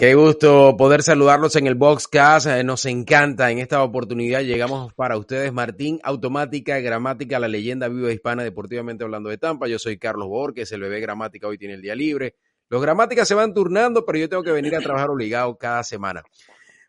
Qué 0.00 0.14
gusto 0.14 0.78
poder 0.78 1.02
saludarlos 1.02 1.56
en 1.56 1.66
el 1.66 1.74
Boxcast. 1.74 2.46
Eh, 2.46 2.64
Nos 2.64 2.86
encanta 2.86 3.50
en 3.50 3.58
esta 3.58 3.82
oportunidad. 3.82 4.40
Llegamos 4.40 4.94
para 4.94 5.18
ustedes 5.18 5.52
Martín 5.52 6.00
Automática, 6.02 6.80
Gramática, 6.80 7.38
la 7.38 7.48
leyenda 7.48 7.86
viva 7.86 8.10
hispana 8.10 8.42
deportivamente 8.42 9.04
hablando 9.04 9.28
de 9.28 9.36
Tampa. 9.36 9.68
Yo 9.68 9.78
soy 9.78 9.98
Carlos 9.98 10.26
Borges, 10.26 10.72
el 10.72 10.80
bebé 10.80 11.00
Gramática 11.00 11.48
hoy 11.48 11.58
tiene 11.58 11.74
el 11.74 11.82
día 11.82 11.94
libre. 11.94 12.36
Los 12.70 12.80
gramáticas 12.80 13.28
se 13.28 13.34
van 13.34 13.52
turnando, 13.52 14.06
pero 14.06 14.18
yo 14.18 14.30
tengo 14.30 14.42
que 14.42 14.52
venir 14.52 14.74
a 14.74 14.80
trabajar 14.80 15.10
obligado 15.10 15.58
cada 15.58 15.82
semana. 15.82 16.22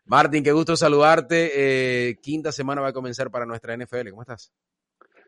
Martín, 0.06 0.42
qué 0.42 0.52
gusto 0.52 0.74
saludarte. 0.74 1.50
Eh, 1.54 2.16
quinta 2.22 2.50
semana 2.50 2.80
va 2.80 2.88
a 2.88 2.92
comenzar 2.94 3.30
para 3.30 3.44
nuestra 3.44 3.76
NFL. 3.76 4.08
¿Cómo 4.08 4.22
estás? 4.22 4.54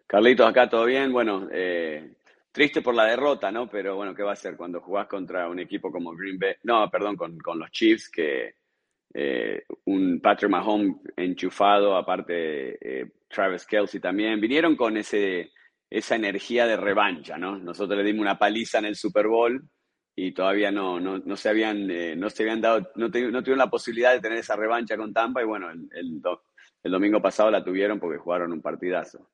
Carlitos, 0.06 0.48
acá 0.48 0.70
todo 0.70 0.86
bien. 0.86 1.12
Bueno, 1.12 1.48
eh, 1.52 2.14
triste 2.54 2.82
por 2.82 2.94
la 2.94 3.06
derrota, 3.06 3.50
¿no? 3.50 3.68
Pero 3.68 3.96
bueno, 3.96 4.14
¿qué 4.14 4.22
va 4.22 4.32
a 4.32 4.36
ser 4.36 4.56
cuando 4.56 4.80
jugás 4.80 5.08
contra 5.08 5.48
un 5.48 5.58
equipo 5.58 5.90
como 5.90 6.14
Green 6.14 6.38
Bay? 6.38 6.54
No, 6.62 6.88
perdón, 6.88 7.16
con, 7.16 7.36
con 7.38 7.58
los 7.58 7.68
Chiefs, 7.72 8.08
que 8.08 8.54
eh, 9.12 9.64
un 9.86 10.20
Patrick 10.20 10.52
Mahomes 10.52 10.94
enchufado, 11.16 11.96
aparte 11.96 12.78
eh, 12.80 13.10
Travis 13.28 13.66
Kelsey 13.66 14.00
también, 14.00 14.40
vinieron 14.40 14.76
con 14.76 14.96
ese, 14.96 15.50
esa 15.90 16.14
energía 16.14 16.64
de 16.64 16.76
revancha, 16.76 17.36
¿no? 17.36 17.58
Nosotros 17.58 17.98
le 17.98 18.04
dimos 18.04 18.22
una 18.22 18.38
paliza 18.38 18.78
en 18.78 18.84
el 18.84 18.94
Super 18.94 19.26
Bowl 19.26 19.60
y 20.14 20.30
todavía 20.30 20.70
no, 20.70 21.00
no, 21.00 21.18
no 21.18 21.34
se 21.34 21.48
habían, 21.48 21.90
eh, 21.90 22.14
no 22.14 22.30
se 22.30 22.44
habían 22.44 22.60
dado, 22.60 22.88
no, 22.94 23.10
te, 23.10 23.20
no, 23.32 23.42
tuvieron 23.42 23.58
la 23.58 23.70
posibilidad 23.70 24.12
de 24.12 24.20
tener 24.20 24.38
esa 24.38 24.54
revancha 24.54 24.96
con 24.96 25.12
Tampa 25.12 25.42
y 25.42 25.44
bueno, 25.44 25.72
el, 25.72 25.88
el, 25.92 26.22
el 26.84 26.92
domingo 26.92 27.20
pasado 27.20 27.50
la 27.50 27.64
tuvieron 27.64 27.98
porque 27.98 28.18
jugaron 28.18 28.52
un 28.52 28.62
partidazo. 28.62 29.28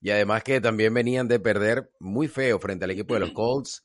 Y 0.00 0.10
además 0.10 0.42
que 0.42 0.60
también 0.60 0.94
venían 0.94 1.28
de 1.28 1.40
perder 1.40 1.90
muy 1.98 2.28
feo 2.28 2.58
frente 2.58 2.84
al 2.84 2.90
equipo 2.92 3.14
de 3.14 3.20
los 3.20 3.32
Colts. 3.32 3.82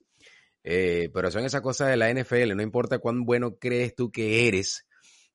Eh, 0.63 1.09
pero 1.13 1.29
son 1.29 1.45
esas 1.45 1.61
cosas 1.61 1.89
de 1.89 1.97
la 1.97 2.11
NFL. 2.11 2.55
No 2.55 2.63
importa 2.63 2.99
cuán 2.99 3.25
bueno 3.25 3.57
crees 3.57 3.95
tú 3.95 4.11
que 4.11 4.47
eres. 4.47 4.85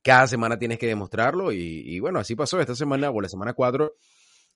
Cada 0.02 0.26
semana 0.26 0.58
tienes 0.58 0.78
que 0.78 0.86
demostrarlo. 0.86 1.52
Y, 1.52 1.82
y 1.84 2.00
bueno, 2.00 2.18
así 2.18 2.34
pasó 2.34 2.58
esta 2.60 2.74
semana 2.74 3.10
o 3.10 3.20
la 3.20 3.28
semana 3.28 3.52
4. 3.52 3.94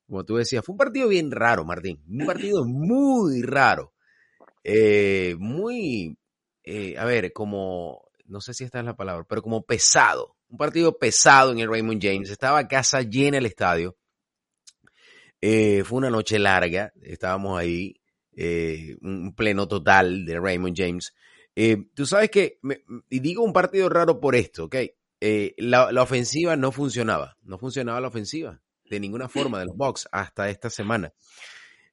Como 0.07 0.25
tú 0.25 0.37
decías, 0.37 0.65
fue 0.65 0.75
un 0.75 0.79
partido 0.79 1.09
bien 1.09 1.31
raro, 1.31 1.65
Martín. 1.65 2.03
Un 2.09 2.27
partido 2.27 2.65
muy 2.65 3.43
raro. 3.43 3.93
Eh, 4.63 5.37
muy, 5.39 6.17
eh, 6.63 6.97
a 6.99 7.05
ver, 7.05 7.33
como, 7.33 8.03
no 8.25 8.41
sé 8.41 8.55
si 8.55 8.65
esta 8.65 8.81
es 8.81 8.85
la 8.85 8.97
palabra, 8.97 9.27
pero 9.29 9.43
como 9.43 9.63
pesado. 9.63 10.37
Un 10.49 10.59
partido 10.59 10.99
pesado 10.99 11.53
en 11.53 11.59
el 11.59 11.69
Raymond 11.69 12.03
James. 12.03 12.31
Estaba 12.31 12.67
casa 12.69 13.03
llena 13.03 13.39
el 13.39 13.47
estadio. 13.47 13.97
Eh, 15.47 15.85
fue 15.85 15.99
una 15.99 16.09
noche 16.09 16.39
larga, 16.39 16.95
estábamos 17.03 17.59
ahí, 17.59 18.01
eh, 18.35 18.97
un 19.03 19.35
pleno 19.35 19.69
total 19.69 20.25
de 20.25 20.41
Raymond 20.41 20.75
James. 20.75 21.15
Eh, 21.55 21.85
tú 21.93 22.07
sabes 22.07 22.31
que, 22.31 22.59
me, 22.63 22.83
y 23.11 23.21
digo 23.21 23.45
un 23.45 23.53
partido 23.53 23.91
raro 23.91 24.21
por 24.21 24.37
esto, 24.37 24.65
¿ok? 24.65 24.77
La, 25.59 25.93
la, 25.93 26.03
ofensiva 26.03 26.57
no 26.57 26.73
funcionaba, 26.73 27.37
no 27.43 27.59
funcionaba 27.59 28.01
la 28.01 28.09
ofensiva 28.09 28.63
de 28.89 28.99
ninguna 28.99 29.29
forma 29.29 29.59
de 29.59 29.67
los 29.67 29.77
Bucks 29.77 30.09
hasta 30.13 30.49
esta 30.49 30.71
semana. 30.71 31.13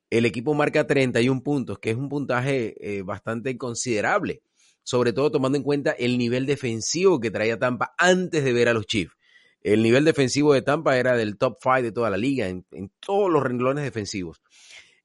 El 0.09 0.25
equipo 0.25 0.53
marca 0.53 0.87
31 0.87 1.43
puntos, 1.43 1.77
que 1.79 1.89
es 1.89 1.97
un 1.97 2.07
puntaje 2.07 3.03
bastante 3.03 3.57
considerable, 3.57 4.43
sobre 4.81 5.11
todo 5.11 5.29
tomando 5.29 5.57
en 5.57 5.65
cuenta 5.65 5.91
el 5.91 6.17
nivel 6.17 6.45
defensivo 6.45 7.19
que 7.19 7.31
traía 7.31 7.59
Tampa 7.59 7.93
antes 7.97 8.45
de 8.45 8.53
ver 8.53 8.69
a 8.69 8.73
los 8.73 8.85
Chiefs. 8.85 9.13
El 9.61 9.83
nivel 9.83 10.05
defensivo 10.05 10.53
de 10.53 10.61
Tampa 10.61 10.97
era 10.97 11.15
del 11.15 11.37
top 11.37 11.57
5 11.61 11.81
de 11.83 11.91
toda 11.91 12.09
la 12.09 12.17
liga, 12.17 12.47
en, 12.47 12.65
todos 12.99 13.31
los 13.31 13.43
renglones 13.43 13.83
defensivos. 13.83 14.41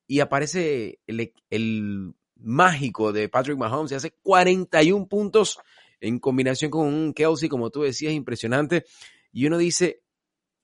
Y 0.07 0.21
aparece 0.21 0.99
el, 1.07 1.33
el, 1.51 2.15
mágico 2.39 3.13
de 3.13 3.29
Patrick 3.29 3.57
Mahomes, 3.57 3.93
y 3.93 3.95
hace 3.95 4.11
41 4.23 5.09
puntos 5.09 5.59
en 6.01 6.19
combinación 6.19 6.71
con 6.71 6.87
un 6.87 7.15
Kelsey, 7.15 7.49
como 7.49 7.71
tú 7.71 7.83
decías, 7.83 8.13
impresionante. 8.13 8.85
Y 9.33 9.47
uno 9.47 9.59
dice, 9.59 10.03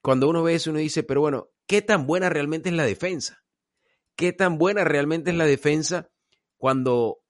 cuando 0.02 0.28
uno 0.28 0.42
ve 0.42 0.54
eso, 0.54 0.70
uno 0.70 0.80
dice, 0.80 1.02
pero 1.02 1.20
bueno, 1.20 1.48
¿qué 1.66 1.82
tan 1.82 2.06
buena 2.06 2.28
realmente 2.28 2.68
es 2.68 2.74
la 2.74 2.84
defensa? 2.84 3.42
¿Qué 4.16 4.32
tan 4.32 4.58
buena 4.58 4.84
realmente 4.84 5.30
es 5.30 5.36
la 5.36 5.46
defensa 5.46 6.10
cuando 6.58 7.21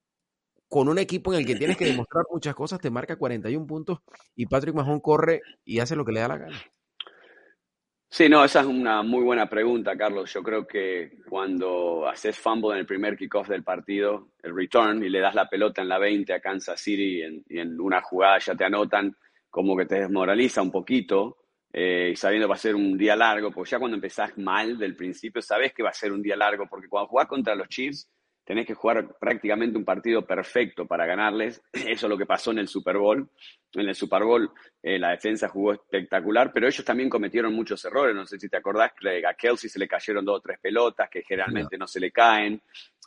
con 0.73 0.89
un 0.89 0.99
equipo 0.99 1.35
en 1.35 1.41
el 1.41 1.47
que 1.47 1.55
tienes 1.55 1.77
que 1.77 1.85
demostrar 1.85 2.25
muchas 2.33 2.55
cosas, 2.55 2.81
te 2.81 2.89
marca 2.89 3.17
41 3.17 3.67
puntos 3.67 3.99
y 4.35 4.47
Patrick 4.47 4.75
Mahomes 4.75 5.03
corre 5.03 5.43
y 5.67 5.81
hace 5.81 5.95
lo 5.95 6.03
que 6.03 6.13
le 6.13 6.21
da 6.21 6.29
la 6.29 6.39
gana. 6.39 6.63
Sí, 8.09 8.27
no, 8.31 8.43
esa 8.43 8.61
es 8.61 8.67
una 8.67 9.03
muy 9.03 9.23
buena 9.23 9.51
pregunta, 9.51 9.95
Carlos. 9.99 10.33
Yo 10.33 10.43
creo 10.43 10.67
que 10.67 11.19
cuando 11.29 12.09
haces 12.09 12.39
fumble 12.39 12.73
en 12.73 12.79
el 12.79 12.87
primer 12.87 13.19
kickoff 13.19 13.51
del 13.51 13.63
partido, 13.63 14.31
el 14.43 14.57
return, 14.57 15.05
y 15.05 15.11
le 15.11 15.21
das 15.21 15.35
la 15.35 15.47
pelota 15.47 15.83
en 15.83 15.91
la 15.91 15.99
20 15.99 16.33
a 16.33 16.41
Kansas 16.41 16.81
City 16.81 17.19
y 17.19 17.23
en, 17.23 17.45
y 17.51 17.59
en 17.59 17.79
una 17.79 18.01
jugada 18.01 18.39
ya 18.39 18.55
te 18.55 18.65
anotan, 18.65 19.15
como 19.51 19.77
que 19.77 19.85
te 19.85 20.01
desmoraliza 20.01 20.63
un 20.63 20.71
poquito, 20.71 21.37
eh, 21.71 22.13
y 22.15 22.17
sabiendo 22.17 22.47
que 22.47 22.53
va 22.53 22.57
a 22.57 22.59
ser 22.59 22.77
un 22.77 22.97
día 22.97 23.15
largo, 23.15 23.51
porque 23.51 23.73
ya 23.73 23.79
cuando 23.79 23.97
empezás 23.97 24.39
mal 24.39 24.79
del 24.79 24.97
principio, 24.97 25.43
sabes 25.43 25.75
que 25.75 25.83
va 25.83 25.91
a 25.91 25.95
ser 25.95 26.13
un 26.13 26.23
día 26.23 26.37
largo, 26.37 26.67
porque 26.67 26.89
cuando 26.89 27.09
jugás 27.09 27.27
contra 27.27 27.55
los 27.55 27.69
Chiefs, 27.69 28.09
tenés 28.45 28.67
que 28.67 28.75
jugar 28.75 29.17
prácticamente 29.19 29.79
un 29.79 29.85
partido 29.85 30.27
perfecto 30.27 30.87
para 30.87 31.07
ganarles. 31.07 31.63
Eso 31.73 32.07
es 32.07 32.11
lo 32.11 32.19
que 32.19 32.27
pasó 32.27 32.51
en 32.51 32.59
el 32.59 32.69
Super 32.69 32.99
Bowl. 32.99 33.29
En 33.75 33.89
el 33.89 33.95
Super 33.95 34.25
Bowl 34.25 34.51
eh, 34.83 34.99
la 34.99 35.11
defensa 35.11 35.49
jugó 35.49 35.73
espectacular, 35.73 36.53
pero 36.53 36.67
ellos 36.67 36.85
también 36.85 37.09
cometieron 37.09 37.55
muchos 37.55 37.85
errores. 37.85 38.15
No 38.15 38.27
sé 38.27 38.39
si 38.39 38.49
te 38.49 38.57
acordás 38.57 38.93
que 38.99 39.27
a 39.27 39.35
Kelsey 39.35 39.71
se 39.71 39.79
le 39.79 39.89
cayeron 39.89 40.25
dos 40.25 40.39
o 40.39 40.41
tres 40.41 40.59
pelotas 40.61 41.09
que 41.09 41.23
generalmente 41.23 41.79
no, 41.79 41.87
se 41.87 42.01
le 42.01 42.11
caen. 42.11 42.61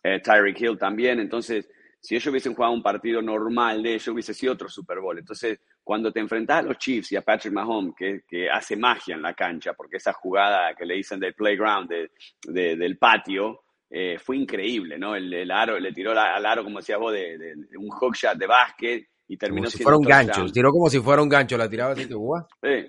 Eh, 0.03 0.19
Tyreek 0.19 0.61
Hill 0.61 0.77
también. 0.77 1.19
Entonces, 1.19 1.67
si 1.99 2.15
ellos 2.15 2.27
hubiesen 2.27 2.53
jugado 2.53 2.73
un 2.73 2.83
partido 2.83 3.21
normal 3.21 3.81
de 3.81 3.95
ellos, 3.95 4.07
hubiese 4.09 4.33
sido 4.33 4.53
otro 4.53 4.69
Super 4.69 4.99
Bowl. 4.99 5.17
Entonces, 5.17 5.59
cuando 5.83 6.11
te 6.11 6.19
enfrentás 6.19 6.59
a 6.59 6.67
los 6.67 6.77
Chiefs 6.77 7.11
y 7.11 7.15
a 7.15 7.21
Patrick 7.21 7.53
Mahomes, 7.53 7.95
que, 7.95 8.49
hace 8.49 8.75
magia 8.75 9.15
en 9.15 9.23
la 9.23 9.33
cancha, 9.33 9.73
porque 9.73 9.97
esa 9.97 10.13
jugada 10.13 10.75
que 10.75 10.85
le 10.85 10.95
dicen 10.95 11.19
del 11.19 11.33
playground, 11.33 11.89
de, 11.89 12.11
de, 12.43 12.75
del 12.75 12.97
patio, 12.99 13.64
eh, 13.89 14.17
fue 14.19 14.37
increíble, 14.37 14.97
¿no? 14.97 15.15
El, 15.15 15.33
el, 15.33 15.51
aro, 15.51 15.79
le 15.79 15.91
tiró 15.91 16.13
la, 16.13 16.35
al 16.35 16.45
aro, 16.45 16.63
como 16.63 16.79
decías 16.79 16.99
vos, 16.99 17.13
de, 17.13 17.37
de, 17.37 17.55
de, 17.55 17.77
un 17.77 17.89
hook 17.89 18.15
shot 18.15 18.37
de 18.37 18.47
básquet 18.47 19.07
y 19.27 19.37
terminó 19.37 19.63
como 19.63 19.71
si 19.71 19.83
fuera 19.83 19.97
un 19.97 20.03
gancho, 20.03 20.45
tiró 20.51 20.71
como 20.71 20.89
si 20.89 20.99
fuera 20.99 21.21
un 21.21 21.29
gancho, 21.29 21.57
la 21.57 21.69
tiraba 21.69 21.93
así 21.93 22.07
que 22.07 22.13
¡guau! 22.13 22.45
Sí. 22.61 22.87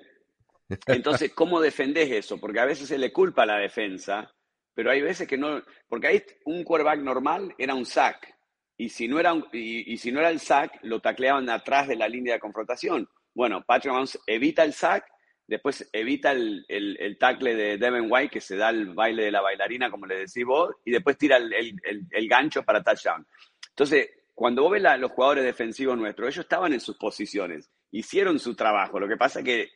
Entonces, 0.86 1.32
¿cómo 1.32 1.60
defendés 1.60 2.10
eso? 2.10 2.38
Porque 2.38 2.60
a 2.60 2.64
veces 2.64 2.88
se 2.88 2.98
le 2.98 3.12
culpa 3.12 3.44
a 3.44 3.46
la 3.46 3.58
defensa, 3.58 4.32
pero 4.74 4.90
hay 4.90 5.00
veces 5.00 5.28
que 5.28 5.38
no, 5.38 5.62
porque 5.88 6.08
ahí 6.08 6.22
un 6.44 6.64
quarterback 6.64 7.00
normal 7.00 7.54
era 7.56 7.74
un 7.74 7.86
sack, 7.86 8.36
y 8.76 8.88
si 8.88 9.08
no 9.08 9.18
era, 9.18 9.32
un, 9.32 9.46
y, 9.52 9.92
y, 9.92 9.96
si 9.96 10.12
no 10.12 10.20
era 10.20 10.30
el 10.30 10.40
sack, 10.40 10.80
lo 10.82 11.00
tacleaban 11.00 11.48
atrás 11.48 11.88
de 11.88 11.96
la 11.96 12.08
línea 12.08 12.34
de 12.34 12.40
confrontación. 12.40 13.08
Bueno, 13.34 13.62
Patrick 13.66 13.92
Mahomes 13.92 14.18
evita 14.26 14.64
el 14.64 14.72
sack 14.72 15.06
después 15.46 15.88
evita 15.92 16.32
el, 16.32 16.64
el, 16.68 17.18
tackle 17.18 17.54
de 17.54 17.78
Devin 17.78 18.08
White, 18.10 18.30
que 18.30 18.40
se 18.40 18.56
da 18.56 18.70
el 18.70 18.94
baile 18.94 19.24
de 19.24 19.30
la 19.30 19.40
bailarina, 19.40 19.90
como 19.90 20.06
le 20.06 20.16
decís 20.16 20.44
vos, 20.44 20.74
y 20.84 20.90
después 20.90 21.16
tira 21.16 21.36
el, 21.36 21.80
el 22.10 22.28
gancho 22.28 22.62
para 22.62 22.82
touchdown. 22.82 23.26
Entonces, 23.70 24.10
cuando 24.34 24.62
vos 24.62 24.72
ves 24.72 24.82
los 24.98 25.12
jugadores 25.12 25.44
defensivos 25.44 25.96
nuestros, 25.96 26.28
ellos 26.28 26.44
estaban 26.44 26.72
en 26.72 26.80
sus 26.80 26.96
posiciones, 26.96 27.70
hicieron 27.90 28.38
su 28.38 28.54
trabajo. 28.54 28.98
Lo 29.00 29.08
que 29.08 29.16
pasa 29.16 29.40
es 29.40 29.44
que 29.44 29.70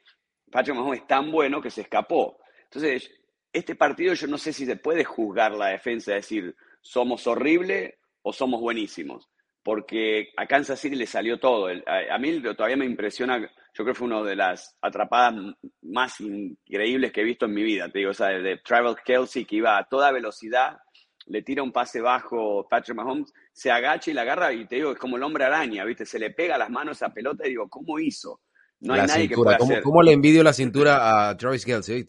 Patrick 0.50 0.76
Mahomes 0.76 1.00
es 1.00 1.06
tan 1.06 1.30
bueno 1.30 1.62
que 1.62 1.70
se 1.70 1.82
escapó. 1.82 2.38
Entonces, 2.64 3.10
este 3.52 3.74
partido 3.74 4.14
yo 4.14 4.26
no 4.26 4.38
sé 4.38 4.52
si 4.52 4.66
se 4.66 4.76
puede 4.76 5.04
juzgar 5.04 5.52
la 5.52 5.68
defensa, 5.68 6.12
decir, 6.12 6.54
somos 6.80 7.26
horribles 7.26 7.94
o 8.22 8.32
somos 8.32 8.60
buenísimos 8.60 9.30
porque 9.62 10.30
a 10.36 10.46
Kansas 10.46 10.80
City 10.80 10.96
le 10.96 11.06
salió 11.06 11.38
todo. 11.38 11.68
A, 11.68 12.18
mí 12.18 12.42
todavía 12.42 12.76
me 12.76 12.86
impresiona, 12.86 13.38
yo 13.38 13.48
creo 13.74 13.86
que 13.86 13.94
fue 13.94 14.06
una 14.06 14.22
de 14.22 14.36
las 14.36 14.76
atrapadas 14.80 15.34
más 15.82 16.20
increíbles 16.20 17.12
que 17.12 17.20
he 17.20 17.24
visto 17.24 17.46
en 17.46 17.54
mi 17.54 17.62
vida. 17.62 17.88
Te 17.88 17.98
digo, 17.98 18.10
o 18.10 18.14
sea, 18.14 18.28
de 18.28 18.58
Travel 18.58 18.96
Kelsey 19.04 19.44
que 19.44 19.56
iba 19.56 19.76
a 19.76 19.84
toda 19.84 20.12
velocidad, 20.12 20.78
le 21.26 21.42
tira 21.42 21.62
un 21.62 21.72
pase 21.72 22.00
bajo 22.00 22.66
Patrick 22.68 22.96
Mahomes, 22.96 23.32
se 23.52 23.70
agacha 23.70 24.10
y 24.10 24.14
la 24.14 24.22
agarra 24.22 24.52
y 24.52 24.66
te 24.66 24.76
digo, 24.76 24.92
es 24.92 24.98
como 24.98 25.16
el 25.16 25.22
hombre 25.22 25.44
araña, 25.44 25.84
¿viste? 25.84 26.06
Se 26.06 26.18
le 26.18 26.30
pega 26.30 26.56
las 26.56 26.70
manos 26.70 27.02
a 27.02 27.06
esa 27.06 27.14
pelota 27.14 27.46
y 27.46 27.50
digo, 27.50 27.68
¿cómo 27.68 27.98
hizo? 27.98 28.40
No 28.80 28.94
hay 28.94 29.02
nadie 29.02 29.28
cintura. 29.28 29.28
que 29.28 29.34
pueda 29.36 29.58
¿Cómo, 29.58 29.72
hacer. 29.72 29.82
¿Cómo 29.82 30.02
le 30.02 30.12
envidio 30.12 30.42
la 30.42 30.54
cintura 30.54 31.28
a 31.28 31.36
Travis 31.36 31.66
Kelsey? 31.66 32.06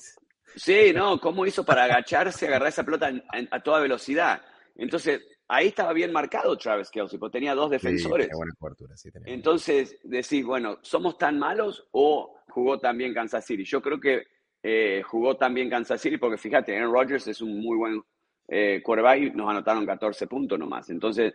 Sí, 0.56 0.92
no, 0.94 1.20
¿cómo 1.20 1.46
hizo 1.46 1.66
para 1.66 1.84
agacharse, 1.84 2.48
agarrar 2.48 2.70
esa 2.70 2.84
pelota 2.84 3.12
a 3.52 3.60
toda 3.62 3.82
velocidad? 3.82 4.42
Entonces, 4.76 5.22
ahí 5.52 5.68
estaba 5.68 5.92
bien 5.92 6.14
marcado 6.14 6.58
Travis 6.58 6.90
Kelsey, 6.90 7.20
porque 7.20 7.40
tenía 7.40 7.54
dos 7.54 7.70
defensores. 7.70 8.28
Sí, 8.28 8.36
buena 8.36 8.54
cobertura, 8.58 8.96
sí, 8.96 9.12
tenía 9.12 9.34
Entonces, 9.34 9.98
decís, 10.04 10.46
bueno, 10.46 10.80
¿somos 10.82 11.18
tan 11.18 11.38
malos 11.38 11.88
o 11.92 12.38
jugó 12.48 12.80
también 12.80 13.14
Kansas 13.14 13.46
City? 13.46 13.66
Yo 13.66 13.82
creo 13.82 14.00
que 14.00 14.24
eh, 14.64 15.02
jugó 15.06 15.36
también 15.36 15.70
Kansas 15.70 16.00
City, 16.00 16.18
porque 16.18 16.38
fíjate, 16.38 16.76
Aaron 16.76 16.94
Rodgers 16.94 17.28
es 17.28 17.42
un 17.42 17.60
muy 17.60 17.78
buen 17.78 18.02
eh, 18.48 18.82
quarterback 18.82 19.22
y 19.22 19.32
nos 19.32 19.50
anotaron 19.50 19.86
14 19.86 20.26
puntos 20.28 20.58
nomás. 20.58 20.90
Entonces, 20.90 21.34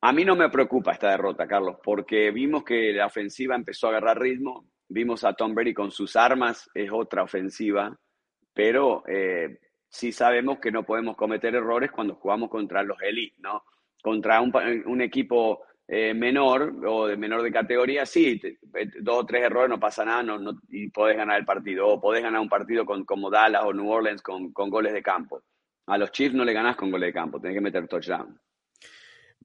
a 0.00 0.12
mí 0.14 0.24
no 0.24 0.34
me 0.34 0.48
preocupa 0.48 0.92
esta 0.92 1.10
derrota, 1.10 1.46
Carlos, 1.46 1.76
porque 1.82 2.30
vimos 2.30 2.64
que 2.64 2.90
la 2.94 3.06
ofensiva 3.06 3.54
empezó 3.54 3.88
a 3.88 3.90
agarrar 3.90 4.18
ritmo, 4.18 4.70
vimos 4.88 5.24
a 5.24 5.34
Tom 5.34 5.54
Brady 5.54 5.74
con 5.74 5.90
sus 5.90 6.16
armas, 6.16 6.70
es 6.72 6.90
otra 6.90 7.22
ofensiva, 7.22 7.94
pero 8.54 9.02
eh, 9.06 9.58
sí 9.90 10.12
sabemos 10.12 10.58
que 10.60 10.70
no 10.70 10.84
podemos 10.84 11.16
cometer 11.16 11.54
errores 11.54 11.90
cuando 11.90 12.14
jugamos 12.14 12.48
contra 12.48 12.82
los 12.82 12.96
elite, 13.02 13.36
¿no? 13.40 13.64
Contra 14.02 14.40
un, 14.40 15.00
equipo 15.02 15.60
eh, 15.86 16.14
menor 16.14 16.74
o 16.86 17.06
de 17.06 17.16
menor 17.18 17.42
de 17.42 17.52
categoría, 17.52 18.06
sí, 18.06 18.40
dos 19.00 19.18
o 19.18 19.26
tres 19.26 19.42
errores 19.42 19.68
no 19.68 19.78
pasa 19.78 20.04
nada 20.04 20.22
no, 20.22 20.58
y 20.70 20.88
podés 20.88 21.18
ganar 21.18 21.38
el 21.38 21.44
partido. 21.44 21.86
O 21.88 22.00
podés 22.00 22.22
ganar 22.22 22.40
un 22.40 22.48
partido 22.48 22.86
con, 22.86 23.04
como 23.04 23.28
Dallas 23.28 23.62
o 23.64 23.74
New 23.74 23.90
Orleans 23.90 24.22
con, 24.22 24.52
con 24.52 24.70
goles 24.70 24.94
de 24.94 25.02
campo. 25.02 25.42
A 25.86 25.98
los 25.98 26.12
Chiefs 26.12 26.34
no 26.34 26.44
le 26.44 26.54
ganás 26.54 26.76
con 26.76 26.90
goles 26.90 27.08
de 27.08 27.12
campo, 27.12 27.40
tenés 27.40 27.56
que 27.56 27.60
meter 27.60 27.86
touchdown. 27.88 28.40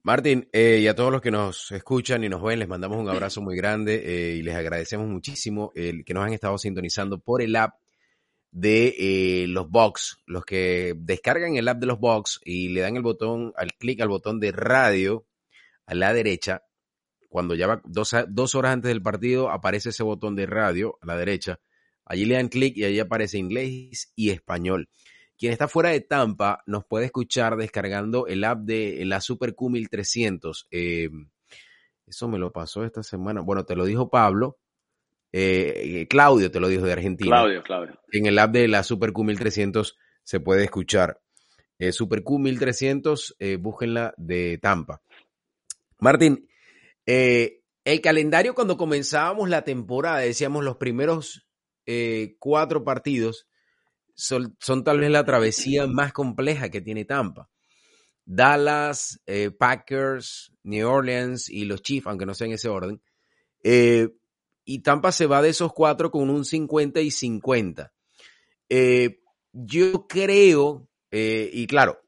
Martín, 0.02 0.48
eh, 0.52 0.78
y 0.80 0.86
a 0.86 0.94
todos 0.94 1.10
los 1.10 1.20
que 1.20 1.32
nos 1.32 1.72
escuchan 1.72 2.22
y 2.22 2.28
nos 2.28 2.40
ven, 2.40 2.60
les 2.60 2.68
mandamos 2.68 2.98
un 2.98 3.08
abrazo 3.08 3.42
muy 3.42 3.56
grande 3.56 4.02
eh, 4.04 4.36
y 4.36 4.42
les 4.42 4.54
agradecemos 4.54 5.08
muchísimo 5.08 5.72
el 5.74 6.04
que 6.04 6.14
nos 6.14 6.24
han 6.24 6.32
estado 6.32 6.56
sintonizando 6.56 7.18
por 7.18 7.42
el 7.42 7.56
app 7.56 7.74
de 8.50 8.94
eh, 8.98 9.46
los 9.48 9.70
Box. 9.70 10.22
Los 10.26 10.44
que 10.44 10.94
descargan 10.96 11.56
el 11.56 11.68
app 11.68 11.78
de 11.78 11.86
los 11.86 11.98
Box 11.98 12.40
y 12.44 12.68
le 12.68 12.80
dan 12.80 12.96
el 12.96 13.02
botón, 13.02 13.52
al 13.56 13.74
clic 13.74 14.00
al 14.00 14.08
botón 14.08 14.40
de 14.40 14.52
radio 14.52 15.26
a 15.86 15.94
la 15.94 16.12
derecha, 16.12 16.62
cuando 17.28 17.54
ya 17.54 17.66
va 17.66 17.82
dos, 17.84 18.14
dos 18.28 18.54
horas 18.54 18.72
antes 18.72 18.88
del 18.88 19.02
partido, 19.02 19.50
aparece 19.50 19.90
ese 19.90 20.02
botón 20.02 20.34
de 20.34 20.46
radio 20.46 20.98
a 21.02 21.06
la 21.06 21.16
derecha. 21.16 21.60
Allí 22.04 22.24
le 22.24 22.34
dan 22.34 22.48
clic 22.48 22.76
y 22.76 22.84
allí 22.84 22.98
aparece 23.00 23.38
inglés 23.38 24.12
y 24.14 24.30
español. 24.30 24.88
Quien 25.36 25.52
está 25.52 25.68
fuera 25.68 25.90
de 25.90 26.00
Tampa 26.00 26.62
nos 26.66 26.86
puede 26.86 27.06
escuchar 27.06 27.56
descargando 27.56 28.26
el 28.26 28.42
app 28.44 28.60
de 28.60 29.04
la 29.04 29.20
Super 29.20 29.54
Q1300. 29.54 30.66
Eh, 30.70 31.10
eso 32.06 32.28
me 32.28 32.38
lo 32.38 32.52
pasó 32.52 32.84
esta 32.84 33.02
semana. 33.02 33.42
Bueno, 33.42 33.64
te 33.64 33.76
lo 33.76 33.84
dijo 33.84 34.08
Pablo. 34.08 34.58
Eh, 35.38 36.06
Claudio 36.08 36.50
te 36.50 36.60
lo 36.60 36.68
dijo 36.68 36.84
de 36.84 36.92
Argentina. 36.92 37.30
Claudio, 37.30 37.62
Claudio. 37.62 38.00
En 38.10 38.26
el 38.26 38.38
app 38.38 38.52
de 38.52 38.68
la 38.68 38.82
Super 38.82 39.12
Q1300 39.12 39.94
se 40.22 40.40
puede 40.40 40.64
escuchar. 40.64 41.20
Eh, 41.78 41.92
Super 41.92 42.22
Q1300, 42.22 43.58
búsquenla 43.58 44.14
de 44.16 44.58
Tampa. 44.58 45.02
Martín, 45.98 46.48
el 47.04 48.00
calendario 48.02 48.54
cuando 48.54 48.76
comenzábamos 48.76 49.48
la 49.50 49.62
temporada, 49.62 50.18
decíamos 50.18 50.64
los 50.64 50.76
primeros 50.76 51.46
cuatro 52.38 52.82
partidos, 52.82 53.46
son, 54.16 54.56
tal 54.82 55.00
vez 55.00 55.10
la 55.10 55.24
travesía 55.24 55.86
más 55.86 56.12
compleja 56.12 56.70
que 56.70 56.80
tiene 56.80 57.04
Tampa. 57.04 57.50
Dallas, 58.24 59.20
eh, 59.26 59.50
Packers, 59.50 60.52
New 60.64 60.88
Orleans 60.88 61.48
y 61.48 61.64
los 61.64 61.82
Chiefs, 61.82 62.08
aunque 62.08 62.26
no 62.26 62.34
sea 62.34 62.48
en 62.48 62.54
ese 62.54 62.68
orden. 62.68 63.00
Eh, 63.62 64.08
y 64.66 64.80
Tampa 64.80 65.12
se 65.12 65.24
va 65.24 65.40
de 65.40 65.48
esos 65.48 65.72
cuatro 65.72 66.10
con 66.10 66.28
un 66.28 66.44
50 66.44 67.00
y 67.00 67.10
50. 67.10 67.90
Eh, 68.68 69.20
yo 69.52 70.06
creo, 70.06 70.86
y 71.10 71.66
claro, 71.66 72.02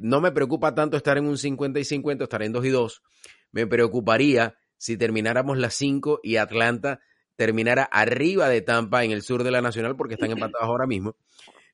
no 0.00 0.20
me 0.20 0.30
preocupa 0.30 0.76
tanto 0.76 0.96
estar 0.96 1.18
en 1.18 1.26
un 1.26 1.36
50 1.36 1.80
y 1.80 1.84
50, 1.84 2.22
estar 2.22 2.42
en 2.44 2.52
2 2.52 2.64
y 2.66 2.68
2. 2.68 3.02
Me 3.50 3.66
preocuparía 3.66 4.56
si 4.76 4.96
termináramos 4.96 5.58
las 5.58 5.74
5 5.74 6.20
y 6.22 6.36
Atlanta 6.36 7.00
terminara 7.36 7.84
arriba 7.84 8.48
de 8.48 8.62
Tampa 8.62 9.04
en 9.04 9.10
el 9.10 9.22
sur 9.22 9.42
de 9.42 9.50
la 9.50 9.62
Nacional 9.62 9.96
porque 9.96 10.14
están 10.14 10.30
empatados 10.30 10.68
ahora 10.68 10.86
mismo 10.86 11.16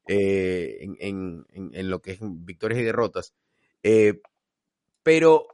eh, 0.06 0.78
en, 1.00 1.44
lo 1.90 2.00
que 2.00 2.12
es 2.12 2.18
victorias 2.22 2.80
y 2.80 2.84
derrotas. 2.84 3.34
Eh, 3.82 4.20
pero 5.02 5.46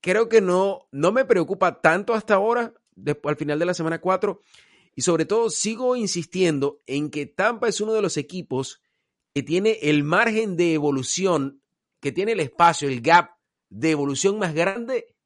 creo 0.00 0.28
que 0.28 0.40
no, 0.40 0.88
no 0.90 1.12
me 1.12 1.24
preocupa 1.24 1.80
tanto 1.80 2.14
hasta 2.14 2.34
ahora, 2.34 2.74
al 3.24 3.36
final 3.36 3.58
de 3.58 3.66
la 3.66 3.74
semana 3.74 4.00
4, 4.00 4.42
y 4.94 5.02
sobre 5.02 5.26
todo 5.26 5.50
sigo 5.50 5.96
insistiendo 5.96 6.80
en 6.86 7.10
que 7.10 7.26
Tampa 7.26 7.68
es 7.68 7.80
uno 7.80 7.92
de 7.92 8.02
los 8.02 8.16
equipos 8.16 8.82
que 9.34 9.42
tiene 9.42 9.78
el 9.82 10.04
margen 10.04 10.56
de 10.56 10.72
evolución, 10.72 11.62
que 12.00 12.12
tiene 12.12 12.32
el 12.32 12.40
espacio, 12.40 12.88
el 12.88 13.00
gap 13.00 13.30
de 13.68 13.90
evolución 13.90 14.38
más 14.38 14.54
grande 14.54 15.16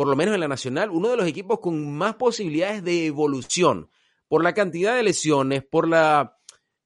por 0.00 0.08
lo 0.08 0.16
menos 0.16 0.34
en 0.34 0.40
la 0.40 0.48
nacional, 0.48 0.90
uno 0.90 1.10
de 1.10 1.16
los 1.18 1.26
equipos 1.26 1.60
con 1.60 1.92
más 1.92 2.14
posibilidades 2.14 2.82
de 2.82 3.04
evolución 3.04 3.90
por 4.28 4.42
la 4.42 4.54
cantidad 4.54 4.94
de 4.94 5.02
lesiones, 5.02 5.62
por 5.62 5.86
la, 5.86 6.38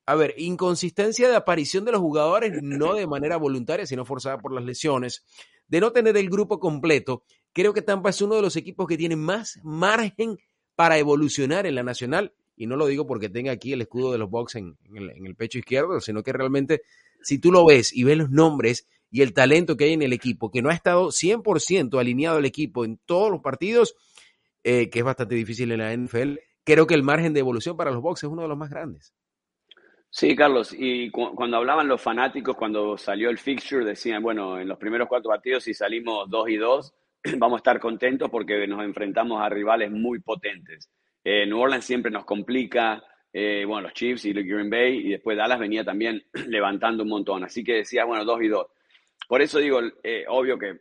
a 0.05 0.15
ver, 0.15 0.35
inconsistencia 0.37 1.29
de 1.29 1.37
aparición 1.37 1.85
de 1.85 1.93
los 1.93 2.01
jugadores, 2.01 2.61
no 2.63 2.95
de 2.95 3.07
manera 3.07 3.37
voluntaria, 3.37 3.87
sino 3.87 4.05
forzada 4.05 4.39
por 4.39 4.53
las 4.53 4.65
lesiones, 4.65 5.25
de 5.69 5.81
no 5.81 5.93
tener 5.93 6.17
el 6.17 6.31
grupo 6.31 6.59
completo. 6.59 7.23
Creo 7.55 7.73
que 7.73 7.83
Tampa 7.83 8.11
es 8.11 8.21
uno 8.21 8.35
de 8.35 8.43
los 8.43 8.57
equipos 8.57 8.87
que 8.87 8.99
tiene 8.99 9.17
más 9.17 9.61
margen 9.63 10.37
para 10.75 10.99
evolucionar 10.99 11.67
en 11.67 11.77
la 11.77 11.85
nacional. 11.85 12.35
Y 12.57 12.67
no 12.67 12.77
lo 12.77 12.87
digo 12.87 13.07
porque 13.07 13.29
tenga 13.29 13.53
aquí 13.53 13.73
el 13.73 13.81
escudo 13.81 14.13
de 14.13 14.19
los 14.19 14.29
el, 14.55 14.77
en 14.93 15.27
el 15.27 15.37
pecho 15.37 15.59
izquierdo, 15.59 16.01
sino 16.01 16.23
que 16.23 16.33
realmente, 16.33 16.83
si 17.23 17.39
tú 17.39 17.51
lo 17.51 17.65
ves 17.65 17.97
y 17.97 18.05
ves 18.05 18.19
los 18.19 18.31
nombres 18.31 18.89
y 19.11 19.23
el 19.23 19.33
talento 19.33 19.77
que 19.77 19.85
hay 19.85 19.93
en 19.93 20.03
el 20.03 20.13
equipo, 20.13 20.51
que 20.51 20.63
no 20.63 20.69
ha 20.69 20.75
estado 20.75 21.09
100% 21.09 21.99
alineado 21.99 22.39
el 22.39 22.45
equipo 22.45 22.85
en 22.85 22.99
todos 23.07 23.31
los 23.31 23.41
partidos, 23.41 23.95
eh, 24.65 24.91
que 24.91 24.99
es 24.99 25.05
bastante 25.05 25.37
difícil 25.37 25.71
en 25.71 25.79
la 25.79 25.93
NFL, 25.97 26.39
creo 26.65 26.87
que 26.89 26.95
el 26.95 27.05
margen 27.05 27.33
de 27.33 27.41
evolución 27.41 27.77
para 27.77 27.93
los 27.93 28.03
Bucks 28.03 28.25
es 28.25 28.31
uno 28.31 28.43
de 28.43 28.49
los 28.49 28.59
más 28.59 28.71
grandes. 28.71 29.15
Sí, 30.11 30.35
Carlos, 30.37 30.75
y 30.77 31.11
cuando 31.11 31.57
hablaban 31.57 31.89
los 31.89 32.01
fanáticos, 32.01 32.57
cuando 32.57 32.97
salió 32.97 33.31
el 33.31 33.39
fixture, 33.39 33.85
decían, 33.85 34.23
bueno, 34.23 34.61
en 34.61 34.69
los 34.69 34.79
primeros 34.79 35.09
cuatro 35.09 35.31
partidos, 35.31 35.65
si 35.65 35.75
salimos 35.75 36.31
dos 36.31 36.49
y 36.49 36.57
dos, 36.57 36.95
vamos 37.39 37.57
a 37.57 37.59
estar 37.59 37.81
contentos 37.81 38.31
porque 38.31 38.67
nos 38.67 38.85
enfrentamos 38.85 39.41
a 39.41 39.49
rivales 39.49 39.91
muy 39.91 40.21
potentes. 40.21 40.91
Eh, 41.23 41.47
New 41.47 41.59
Orleans 41.59 41.85
siempre 41.85 42.11
nos 42.11 42.25
complica, 42.25 43.03
eh, 43.33 43.65
bueno, 43.67 43.83
los 43.83 43.95
Chiefs 43.95 44.27
y 44.27 44.33
Green 44.33 44.69
Bay, 44.69 45.07
y 45.07 45.11
después 45.11 45.37
Dallas 45.37 45.59
venía 45.59 45.85
también 45.85 46.23
levantando 46.49 47.03
un 47.03 47.09
montón. 47.09 47.45
Así 47.45 47.65
que 47.65 47.77
decía, 47.77 48.05
bueno, 48.05 48.25
dos 48.25 48.43
y 48.43 48.49
dos. 48.49 48.67
Por 49.27 49.41
eso 49.41 49.59
digo, 49.59 49.81
eh, 50.03 50.25
obvio 50.29 50.59
que 50.59 50.81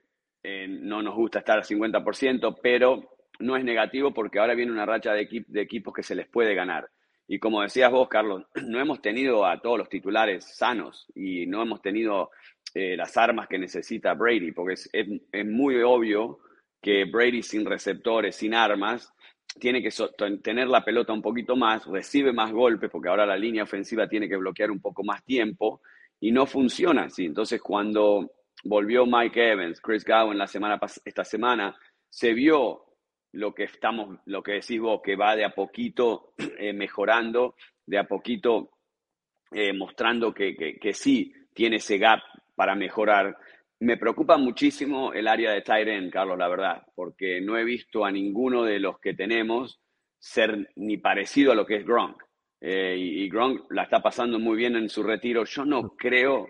no 0.68 1.02
nos 1.02 1.16
gusta 1.16 1.40
estar 1.40 1.58
al 1.58 1.64
50%, 1.64 2.60
pero 2.62 3.16
no 3.40 3.56
es 3.56 3.64
negativo 3.64 4.14
porque 4.14 4.40
ahora 4.40 4.56
viene 4.56 4.74
una 4.74 4.86
racha 4.86 5.14
de 5.14 5.30
equipos 5.62 5.94
que 5.94 6.04
se 6.04 6.16
les 6.16 6.28
puede 6.28 6.54
ganar. 6.54 6.90
Y 7.28 7.40
como 7.40 7.62
decías 7.62 7.90
vos, 7.90 8.10
Carlos, 8.10 8.44
no 8.68 8.82
hemos 8.82 9.02
tenido 9.02 9.46
a 9.46 9.62
todos 9.62 9.78
los 9.78 9.88
titulares 9.88 10.44
sanos 10.44 11.08
y 11.16 11.46
no 11.46 11.62
hemos 11.62 11.82
tenido 11.82 12.32
eh, 12.74 12.96
las 12.98 13.16
armas 13.18 13.48
que 13.48 13.60
necesita 13.60 14.14
Brady, 14.14 14.52
porque 14.52 14.74
es, 14.74 14.90
es, 14.92 15.46
muy 15.46 15.82
obvio 15.82 16.40
que 16.82 17.06
Brady 17.06 17.44
sin 17.44 17.66
receptores, 17.66 18.36
sin 18.36 18.54
armas, 18.54 19.14
tiene 19.60 19.82
que 19.84 19.90
tener 20.42 20.68
la 20.68 20.84
pelota 20.84 21.14
un 21.14 21.22
poquito 21.22 21.56
más, 21.56 21.86
recibe 21.86 22.34
más 22.34 22.52
golpes, 22.52 22.90
porque 22.90 23.10
ahora 23.10 23.26
la 23.26 23.38
línea 23.38 23.64
ofensiva 23.64 24.08
tiene 24.08 24.28
que 24.28 24.38
bloquear 24.38 24.72
un 24.72 24.82
poco 24.82 25.04
más 25.04 25.24
tiempo 25.24 25.82
y 26.20 26.32
no 26.32 26.46
funciona 26.46 27.04
así. 27.04 27.26
Entonces, 27.26 27.62
cuando 27.62 28.32
volvió 28.64 29.06
Mike 29.06 29.52
Evans, 29.52 29.82
Chris 29.82 30.04
Gowan 30.06 30.38
la 30.38 30.48
semana 30.48 30.80
esta 31.06 31.24
semana, 31.24 31.76
se 32.10 32.34
vio 32.34 32.86
lo 33.34 33.54
que 33.54 33.64
estamos, 33.64 34.20
lo 34.26 34.42
que 34.42 34.54
decís 34.54 34.80
vos, 34.80 35.02
que 35.04 35.16
va 35.16 35.36
de 35.36 35.46
a 35.46 35.54
poquito 35.54 36.34
eh, 36.58 36.74
mejorando, 36.74 37.56
de 37.86 37.98
a 37.98 38.06
poquito 38.06 38.72
eh, 39.52 39.74
mostrando 39.74 40.34
que, 40.34 40.56
que, 40.56 40.94
sí 40.94 41.34
tiene 41.54 41.76
ese 41.76 41.98
gap 41.98 42.20
para 42.56 42.76
mejorar. 42.76 43.38
Me 43.80 43.98
preocupa 43.98 44.38
muchísimo 44.38 45.14
el 45.14 45.28
área 45.28 45.52
de 45.52 45.62
Tyren, 45.62 46.10
Carlos, 46.10 46.38
la 46.38 46.48
verdad, 46.48 46.84
porque 46.96 47.42
no 47.42 47.58
he 47.58 47.64
visto 47.64 48.06
a 48.06 48.12
ninguno 48.12 48.64
de 48.64 48.80
los 48.80 49.00
que 49.00 49.14
tenemos 49.14 49.82
ser 50.20 50.70
ni 50.76 50.98
parecido 50.98 51.52
a 51.52 51.56
lo 51.56 51.66
que 51.66 51.78
es 51.78 51.86
Gronk. 51.86 52.22
Eh, 52.62 52.96
y, 52.98 53.30
Gronk 53.30 53.70
la 53.72 53.84
está 53.84 54.02
pasando 54.02 54.40
muy 54.40 54.56
bien 54.56 54.78
en 54.78 54.88
su 54.88 55.04
retiro. 55.04 55.44
Yo 55.44 55.66
no 55.66 55.96
creo 55.98 56.48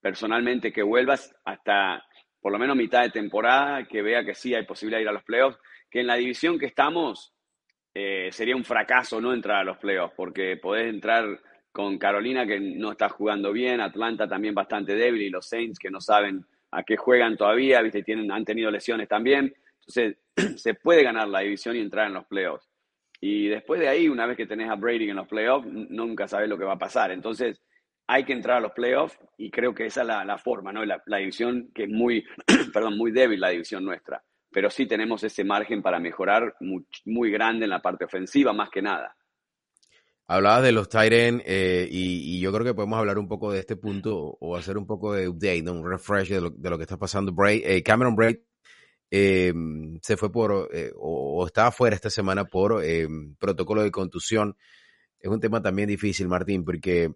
personalmente 0.00 0.72
que 0.72 0.84
vuelvas 0.84 1.34
hasta 1.44 2.04
por 2.40 2.52
lo 2.52 2.58
menos 2.60 2.76
mitad 2.76 3.02
de 3.02 3.10
temporada, 3.10 3.84
que 3.88 4.02
vea 4.02 4.24
que 4.24 4.36
sí 4.36 4.54
hay 4.54 4.64
posibilidad 4.64 4.98
de 4.98 5.02
ir 5.02 5.08
a 5.08 5.12
los 5.12 5.24
playoffs, 5.24 5.58
que 5.90 5.98
en 5.98 6.06
la 6.06 6.14
división 6.14 6.60
que 6.60 6.66
estamos 6.66 7.34
eh, 7.92 8.28
sería 8.30 8.54
un 8.54 8.62
fracaso 8.62 9.20
no 9.20 9.34
entrar 9.34 9.62
a 9.62 9.64
los 9.64 9.78
playoffs, 9.78 10.14
porque 10.16 10.56
podés 10.56 10.86
entrar 10.86 11.26
con 11.76 11.98
Carolina 11.98 12.46
que 12.46 12.58
no 12.58 12.92
está 12.92 13.10
jugando 13.10 13.52
bien, 13.52 13.82
Atlanta 13.82 14.26
también 14.26 14.54
bastante 14.54 14.94
débil 14.94 15.20
y 15.20 15.28
los 15.28 15.46
Saints 15.46 15.78
que 15.78 15.90
no 15.90 16.00
saben 16.00 16.42
a 16.70 16.82
qué 16.82 16.96
juegan 16.96 17.36
todavía, 17.36 17.82
¿viste? 17.82 18.02
Tienen, 18.02 18.32
han 18.32 18.46
tenido 18.46 18.70
lesiones 18.70 19.08
también. 19.08 19.54
Entonces, 19.80 20.16
se 20.58 20.72
puede 20.72 21.02
ganar 21.02 21.28
la 21.28 21.40
división 21.40 21.76
y 21.76 21.80
entrar 21.80 22.06
en 22.06 22.14
los 22.14 22.24
playoffs. 22.24 22.66
Y 23.20 23.48
después 23.48 23.78
de 23.78 23.88
ahí, 23.88 24.08
una 24.08 24.24
vez 24.24 24.38
que 24.38 24.46
tenés 24.46 24.70
a 24.70 24.74
Brady 24.74 25.10
en 25.10 25.16
los 25.16 25.28
playoffs, 25.28 25.66
nunca 25.70 26.26
sabes 26.26 26.48
lo 26.48 26.56
que 26.56 26.64
va 26.64 26.72
a 26.72 26.78
pasar. 26.78 27.10
Entonces, 27.10 27.60
hay 28.06 28.24
que 28.24 28.32
entrar 28.32 28.56
a 28.56 28.60
los 28.60 28.72
playoffs 28.72 29.18
y 29.36 29.50
creo 29.50 29.74
que 29.74 29.84
esa 29.84 30.00
es 30.00 30.06
la, 30.06 30.38
forma, 30.38 30.72
¿no? 30.72 30.82
La, 30.82 31.18
división 31.18 31.72
que 31.74 31.82
es 31.82 31.90
muy, 31.90 32.24
perdón, 32.72 32.96
muy 32.96 33.10
débil, 33.10 33.38
la 33.38 33.50
división 33.50 33.84
nuestra. 33.84 34.24
Pero 34.50 34.70
sí 34.70 34.86
tenemos 34.86 35.22
ese 35.24 35.44
margen 35.44 35.82
para 35.82 35.98
mejorar 35.98 36.54
muy, 36.60 36.86
muy 37.04 37.30
grande 37.30 37.64
en 37.64 37.70
la 37.70 37.82
parte 37.82 38.06
ofensiva, 38.06 38.54
más 38.54 38.70
que 38.70 38.80
nada. 38.80 39.14
Hablabas 40.28 40.64
de 40.64 40.72
los 40.72 40.88
Tyrants 40.88 41.44
eh, 41.46 41.86
y, 41.88 42.40
yo 42.40 42.52
creo 42.52 42.64
que 42.64 42.74
podemos 42.74 42.98
hablar 42.98 43.16
un 43.18 43.28
poco 43.28 43.52
de 43.52 43.60
este 43.60 43.76
punto 43.76 44.36
o 44.40 44.56
hacer 44.56 44.76
un 44.76 44.84
poco 44.84 45.12
de 45.12 45.28
update, 45.28 45.70
un 45.70 45.88
refresh 45.88 46.30
de 46.30 46.40
lo, 46.40 46.76
que 46.76 46.82
está 46.82 46.96
pasando. 46.96 47.32
Eh, 47.46 47.82
Cameron 47.84 48.16
Braid 48.16 48.38
eh, 49.08 49.54
se 50.02 50.16
fue 50.16 50.32
por, 50.32 50.68
o, 50.96 51.46
estaba 51.46 51.70
fuera 51.70 51.94
esta 51.94 52.10
semana 52.10 52.44
por 52.44 52.82
protocolo 53.38 53.82
de 53.84 53.92
contusión. 53.92 54.56
Es 55.20 55.30
un 55.30 55.40
tema 55.40 55.62
también 55.62 55.88
difícil, 55.88 56.26
Martín, 56.26 56.64
porque 56.64 57.14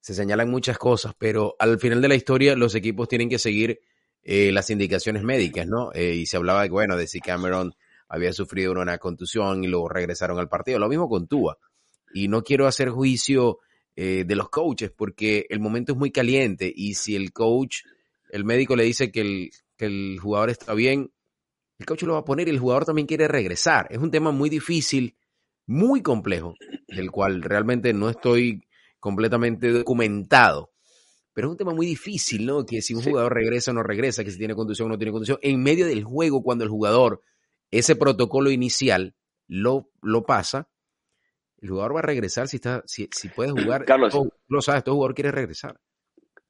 se 0.00 0.14
señalan 0.14 0.48
muchas 0.48 0.78
cosas, 0.78 1.14
pero 1.18 1.56
al 1.58 1.80
final 1.80 2.00
de 2.00 2.08
la 2.08 2.14
historia 2.14 2.54
los 2.54 2.76
equipos 2.76 3.08
tienen 3.08 3.28
que 3.28 3.38
seguir 3.38 3.80
las 4.22 4.70
indicaciones 4.70 5.22
médicas, 5.24 5.66
¿no? 5.66 5.90
y 5.92 6.24
se 6.26 6.36
hablaba, 6.36 6.66
bueno, 6.68 6.96
de 6.96 7.06
si 7.06 7.20
Cameron 7.20 7.74
había 8.08 8.32
sufrido 8.32 8.72
una 8.72 8.98
contusión 8.98 9.64
y 9.64 9.66
luego 9.66 9.88
regresaron 9.88 10.38
al 10.38 10.48
partido. 10.48 10.78
Lo 10.78 10.88
mismo 10.88 11.08
con 11.08 11.26
Tua 11.26 11.58
y 12.14 12.28
no 12.28 12.42
quiero 12.42 12.66
hacer 12.66 12.90
juicio 12.90 13.58
eh, 13.96 14.24
de 14.24 14.36
los 14.36 14.48
coaches 14.48 14.92
porque 14.96 15.46
el 15.50 15.58
momento 15.58 15.92
es 15.92 15.98
muy 15.98 16.12
caliente 16.12 16.72
y 16.74 16.94
si 16.94 17.16
el 17.16 17.32
coach, 17.32 17.82
el 18.30 18.44
médico 18.44 18.76
le 18.76 18.84
dice 18.84 19.10
que 19.10 19.20
el, 19.20 19.50
que 19.76 19.86
el 19.86 20.18
jugador 20.20 20.48
está 20.48 20.74
bien, 20.74 21.12
el 21.78 21.86
coach 21.86 22.04
lo 22.04 22.14
va 22.14 22.20
a 22.20 22.24
poner 22.24 22.46
y 22.46 22.52
el 22.52 22.60
jugador 22.60 22.84
también 22.84 23.08
quiere 23.08 23.26
regresar. 23.26 23.88
Es 23.90 23.98
un 23.98 24.12
tema 24.12 24.30
muy 24.30 24.48
difícil, 24.48 25.16
muy 25.66 26.02
complejo, 26.02 26.54
del 26.86 27.10
cual 27.10 27.42
realmente 27.42 27.92
no 27.92 28.08
estoy 28.08 28.62
completamente 29.00 29.72
documentado. 29.72 30.70
Pero 31.32 31.48
es 31.48 31.50
un 31.50 31.58
tema 31.58 31.74
muy 31.74 31.84
difícil, 31.86 32.46
¿no? 32.46 32.64
Que 32.64 32.80
si 32.80 32.94
un 32.94 33.02
jugador 33.02 33.34
regresa 33.34 33.72
o 33.72 33.74
no 33.74 33.82
regresa, 33.82 34.22
que 34.22 34.30
si 34.30 34.38
tiene 34.38 34.54
conducción 34.54 34.86
o 34.86 34.92
no 34.92 34.98
tiene 34.98 35.10
conducción, 35.10 35.38
en 35.42 35.60
medio 35.60 35.84
del 35.86 36.04
juego, 36.04 36.44
cuando 36.44 36.62
el 36.62 36.70
jugador, 36.70 37.22
ese 37.72 37.96
protocolo 37.96 38.52
inicial, 38.52 39.16
lo, 39.48 39.90
lo 40.00 40.24
pasa, 40.24 40.68
el 41.64 41.70
jugador 41.70 41.96
va 41.96 42.00
a 42.00 42.02
regresar 42.02 42.46
si 42.46 42.56
está, 42.56 42.82
si, 42.84 43.08
si 43.10 43.28
puede 43.28 43.50
jugar. 43.64 43.84
Carlos, 43.86 44.14
lo 44.48 44.60
sabes, 44.60 44.84
todo 44.84 44.96
jugador 44.96 45.14
quiere 45.14 45.32
regresar. 45.32 45.80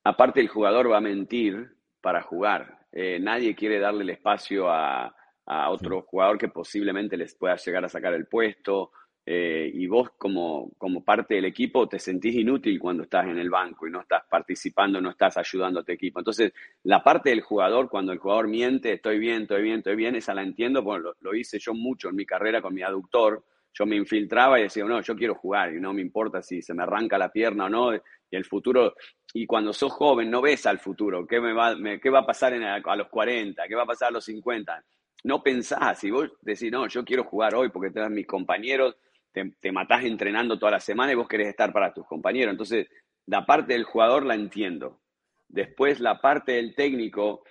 Aparte, 0.03 0.41
el 0.41 0.49
jugador 0.49 0.91
va 0.91 0.99
a 0.99 1.01
mentir 1.01 1.77
para 2.01 2.21
jugar. 2.21 2.87
Eh, 2.93 3.19
nadie 3.21 3.55
quiere 3.55 3.79
darle 3.79 4.03
el 4.03 4.11
espacio 4.11 4.69
a, 4.69 5.15
otro 5.47 6.01
jugador 6.03 6.39
que 6.39 6.49
posiblemente 6.49 7.19
les 7.19 7.35
pueda 7.35 7.57
llegar 7.57 7.85
a 7.85 7.89
sacar 7.89 8.15
el 8.15 8.27
puesto. 8.27 8.93
Eh, 9.27 9.71
y 9.73 9.87
vos 9.87 10.11
como, 10.19 10.73
como 10.79 11.05
parte 11.05 11.35
del 11.35 11.45
equipo 11.47 11.89
te 11.89 11.99
sentís 11.99 12.35
inútil 12.35 12.79
cuando 12.79 13.05
estás 13.05 13.27
en 13.27 13.39
el 13.39 13.51
banco 13.51 13.87
y 13.87 13.91
no 13.91 14.01
estás 14.01 14.23
participando, 14.29 15.01
no 15.01 15.11
estás 15.11 15.37
ayudando 15.37 15.81
a 15.81 15.85
tu 15.85 15.93
equipo. 15.93 16.19
Entonces, 16.19 16.53
la 16.83 17.03
parte 17.03 17.31
del 17.31 17.43
jugador, 17.43 17.89
cuando 17.89 18.13
el 18.13 18.19
jugador 18.19 18.49
miente, 18.49 18.95
estoy 18.95 19.19
bien, 19.19 19.43
estoy 19.43 19.63
bien, 19.63 19.79
estoy 19.79 19.97
bien, 19.97 20.17
esa 20.17 20.35
la 20.35 20.43
entiendo, 20.43 20.83
porque 20.83 21.11
lo 21.21 21.35
hice 21.35 21.59
yo 21.59 21.73
mucho 21.73 22.09
en 22.09 22.17
mi 22.17 22.27
carrera 22.27 22.61
con 22.61 22.75
mi 22.75 22.83
aductor 22.83 23.45
yo 23.77 23.87
me 23.87 23.97
infiltraba 23.97 24.59
y 24.59 24.65
decía, 24.65 24.85
no, 24.85 25.01
yo 25.01 25.17
quiero 25.17 25.35
jugar 25.35 25.75
y 25.75 25.81
no 25.81 25.93
me 25.93 26.01
importa 26.01 26.41
si 26.43 26.63
se 26.63 26.73
me 26.75 26.85
arranca 26.85 27.19
la 27.19 27.31
pierna 27.31 27.67
o 27.67 27.69
no, 27.69 27.95
y 27.95 28.01
el 28.31 28.45
futuro, 28.45 28.95
y 29.33 29.47
cuando 29.47 29.73
sos 29.73 29.93
joven 29.93 30.31
no 30.31 30.41
ves 30.41 30.65
al 30.67 30.79
futuro, 30.79 31.27
¿qué, 31.27 31.41
me 31.41 31.53
va, 31.53 31.77
qué 32.01 32.09
va 32.09 32.21
a 32.21 32.27
pasar 32.27 32.55
a 32.55 32.97
los 32.97 33.09
40? 33.09 33.67
¿Qué 33.67 33.75
va 33.75 33.83
a 33.83 33.87
pasar 33.87 34.09
a 34.09 34.13
los 34.13 34.25
50? 34.25 34.85
No 35.25 35.43
pensás, 35.43 35.99
si 35.99 36.11
vos 36.11 36.31
decís, 36.41 36.71
no, 36.71 36.87
yo 36.87 37.05
quiero 37.05 37.25
jugar 37.25 37.55
hoy 37.55 37.71
porque 37.71 37.91
te 37.91 38.09
mis 38.09 38.27
compañeros, 38.27 38.97
te, 39.33 39.53
te 39.61 39.73
matás 39.73 40.05
entrenando 40.05 40.59
toda 40.59 40.73
la 40.73 40.81
semana 40.81 41.13
y 41.13 41.17
vos 41.17 41.29
querés 41.29 41.49
estar 41.49 41.73
para 41.73 41.93
tus 41.93 42.07
compañeros. 42.07 42.53
Entonces, 42.53 42.87
la 43.27 43.45
parte 43.45 43.73
del 43.73 43.85
jugador 43.85 44.25
la 44.25 44.35
entiendo. 44.35 45.01
Después, 45.49 45.99
la 45.99 46.21
parte 46.21 46.53
del 46.53 46.75
técnico, 46.75 47.43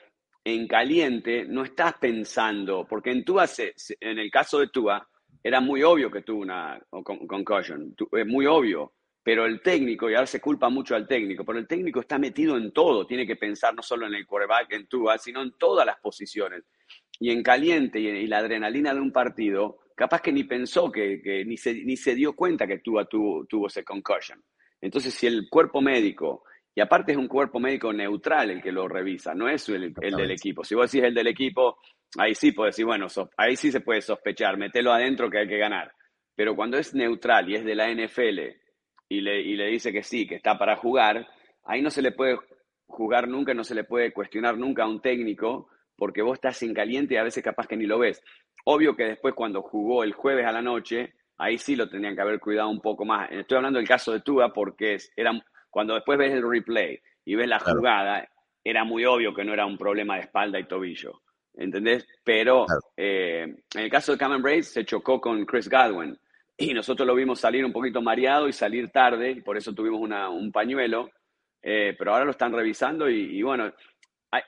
en 0.44 0.68
caliente, 0.68 1.46
no 1.46 1.64
estás 1.64 1.96
pensando, 1.96 2.86
porque 2.88 3.12
en 3.12 3.26
Tua, 3.26 3.46
en 4.00 4.20
el 4.20 4.30
caso 4.30 4.60
de 4.60 4.68
Tua, 4.68 5.08
era 5.44 5.60
muy 5.60 5.84
obvio 5.84 6.10
que 6.10 6.22
tuvo 6.22 6.42
una 6.42 6.82
concussion, 6.90 7.94
es 8.14 8.26
muy 8.26 8.46
obvio, 8.46 8.94
pero 9.22 9.46
el 9.46 9.62
técnico, 9.62 10.10
y 10.10 10.16
ahora 10.16 10.26
se 10.26 10.40
culpa 10.40 10.70
mucho 10.70 10.96
al 10.96 11.08
técnico, 11.08 11.44
pero 11.44 11.60
el 11.60 11.68
técnico 11.68 12.00
está 12.00 12.18
metido 12.18 12.58
en 12.58 12.72
todo, 12.72 13.06
tiene 13.06 13.28
que 13.28 13.36
pensar 13.36 13.74
no 13.76 13.82
solo 13.82 14.08
en 14.08 14.16
el 14.16 14.26
quarterback, 14.26 14.72
en 14.72 14.88
Tua, 14.88 15.18
sino 15.18 15.42
en 15.42 15.54
todas 15.58 15.86
las 15.86 15.98
posiciones. 16.00 16.64
Y 17.20 17.30
en 17.30 17.44
caliente 17.44 18.00
y, 18.00 18.28
la 18.28 18.40
adrenalina 18.40 18.94
de 18.94 19.00
un 19.00 19.12
partido, 19.12 19.80
capaz 19.96 20.22
que 20.22 20.32
ni 20.32 20.46
pensó, 20.46 20.92
que, 20.92 21.44
ni, 21.46 21.58
se, 21.58 21.74
ni 21.74 21.96
se 21.96 22.16
dio 22.16 22.36
cuenta 22.36 22.68
que 22.68 22.80
Tua 22.80 23.06
tuvo, 23.06 23.46
tuvo 23.46 23.68
ese 23.68 23.84
concussion. 23.84 24.44
Entonces, 24.82 25.14
si 25.14 25.28
el 25.28 25.48
cuerpo 25.50 25.82
médico, 25.82 26.44
y 26.76 26.82
aparte 26.82 27.12
es 27.12 27.18
un 27.18 27.28
cuerpo 27.28 27.60
médico 27.60 27.94
neutral 27.94 28.50
el 28.50 28.62
que 28.62 28.72
lo 28.72 28.88
revisa, 28.88 29.34
no 29.36 29.48
es 29.48 29.68
el, 29.70 29.94
el 30.02 30.16
del 30.16 30.32
equipo. 30.32 30.64
Si 30.64 30.74
vos 30.76 30.92
decís 30.92 31.06
el 31.06 31.14
del 31.14 31.28
equipo, 31.28 31.78
ahí 32.18 32.34
sí 32.34 32.52
puedo 32.52 32.68
decir, 32.68 32.86
bueno, 32.86 33.08
ahí 33.38 33.56
sí 33.56 33.72
se 33.72 33.82
puede 33.82 34.02
sospechar, 34.02 34.58
metelo 34.58 34.92
adentro 34.92 35.30
que 35.30 35.40
hay 35.40 35.48
que 35.48 35.58
ganar. 35.58 35.92
Pero 36.36 36.56
cuando 36.56 36.78
es 36.78 36.94
neutral 36.96 37.50
y 37.50 37.56
es 37.56 37.66
de 37.66 37.76
la 37.76 37.92
NFL 37.92 38.40
y 39.10 39.22
le, 39.22 39.42
y 39.42 39.56
le 39.56 39.68
dice 39.68 39.92
que 39.92 40.04
sí, 40.04 40.26
que 40.28 40.36
está 40.36 40.58
para 40.58 40.76
jugar, 40.76 41.28
ahí 41.64 41.82
no 41.82 41.92
se 41.92 42.02
le 42.02 42.12
puede 42.12 42.40
jugar 42.88 43.28
nunca, 43.28 43.54
no 43.54 43.64
se 43.64 43.76
le 43.76 43.84
puede 43.84 44.12
cuestionar 44.12 44.58
nunca 44.58 44.84
a 44.84 44.88
un 44.88 45.02
técnico 45.02 45.70
porque 45.96 46.22
vos 46.22 46.34
estás 46.34 46.62
en 46.64 46.74
caliente 46.74 47.14
y 47.14 47.18
a 47.18 47.24
veces 47.24 47.44
capaz 47.44 47.68
que 47.68 47.78
ni 47.78 47.86
lo 47.86 48.00
ves. 48.00 48.24
Obvio 48.66 48.96
que 48.96 49.04
después 49.04 49.36
cuando 49.36 49.62
jugó 49.62 50.04
el 50.04 50.14
jueves 50.14 50.46
a 50.46 50.52
la 50.52 50.62
noche, 50.62 51.14
ahí 51.38 51.58
sí 51.58 51.76
lo 51.76 51.90
tenían 51.90 52.16
que 52.16 52.22
haber 52.22 52.40
cuidado 52.40 52.70
un 52.70 52.82
poco 52.82 53.06
más. 53.06 53.30
Estoy 53.32 53.58
hablando 53.58 53.80
del 53.80 53.88
caso 53.88 54.12
de 54.12 54.22
Tua 54.22 54.52
porque 54.54 54.98
era, 55.16 55.32
cuando 55.74 55.96
después 55.96 56.20
ves 56.20 56.32
el 56.32 56.48
replay 56.48 57.00
y 57.26 57.34
ves 57.34 57.48
la 57.48 57.60
jugada, 57.60 58.30
era 58.64 58.84
muy 58.84 59.06
obvio 59.06 59.34
que 59.34 59.44
no 59.44 59.54
era 59.54 59.66
un 59.66 59.78
problema 59.78 60.16
de 60.16 60.22
espalda 60.22 60.60
y 60.60 60.66
tobillo. 60.66 61.24
¿entendés? 61.56 62.08
Pero 62.24 62.66
eh, 62.96 63.44
en 63.74 63.82
el 63.82 63.90
caso 63.90 64.12
de 64.12 64.18
Cameron 64.18 64.42
Brace 64.42 64.64
se 64.64 64.86
chocó 64.86 65.20
con 65.20 65.46
Chris 65.46 65.70
Godwin 65.70 66.18
y 66.58 66.74
nosotros 66.74 67.08
lo 67.08 67.16
vimos 67.16 67.40
salir 67.40 67.66
un 67.66 67.74
poquito 67.74 68.02
mareado 68.02 68.48
y 68.48 68.54
salir 68.54 68.92
tarde, 68.92 69.32
y 69.32 69.42
por 69.42 69.58
eso 69.58 69.74
tuvimos 69.74 70.00
un 70.02 70.52
pañuelo, 70.52 71.10
eh, 71.62 71.96
pero 71.98 72.14
ahora 72.14 72.26
lo 72.26 72.32
están 72.32 72.54
revisando 72.54 73.10
y, 73.10 73.42
bueno, 73.42 73.74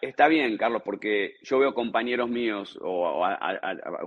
está 0.02 0.28
bien, 0.28 0.56
Carlos, 0.58 0.84
porque 0.86 1.36
yo 1.42 1.60
veo 1.60 1.74
compañeros 1.74 2.30
míos 2.30 2.78
o, 2.82 3.26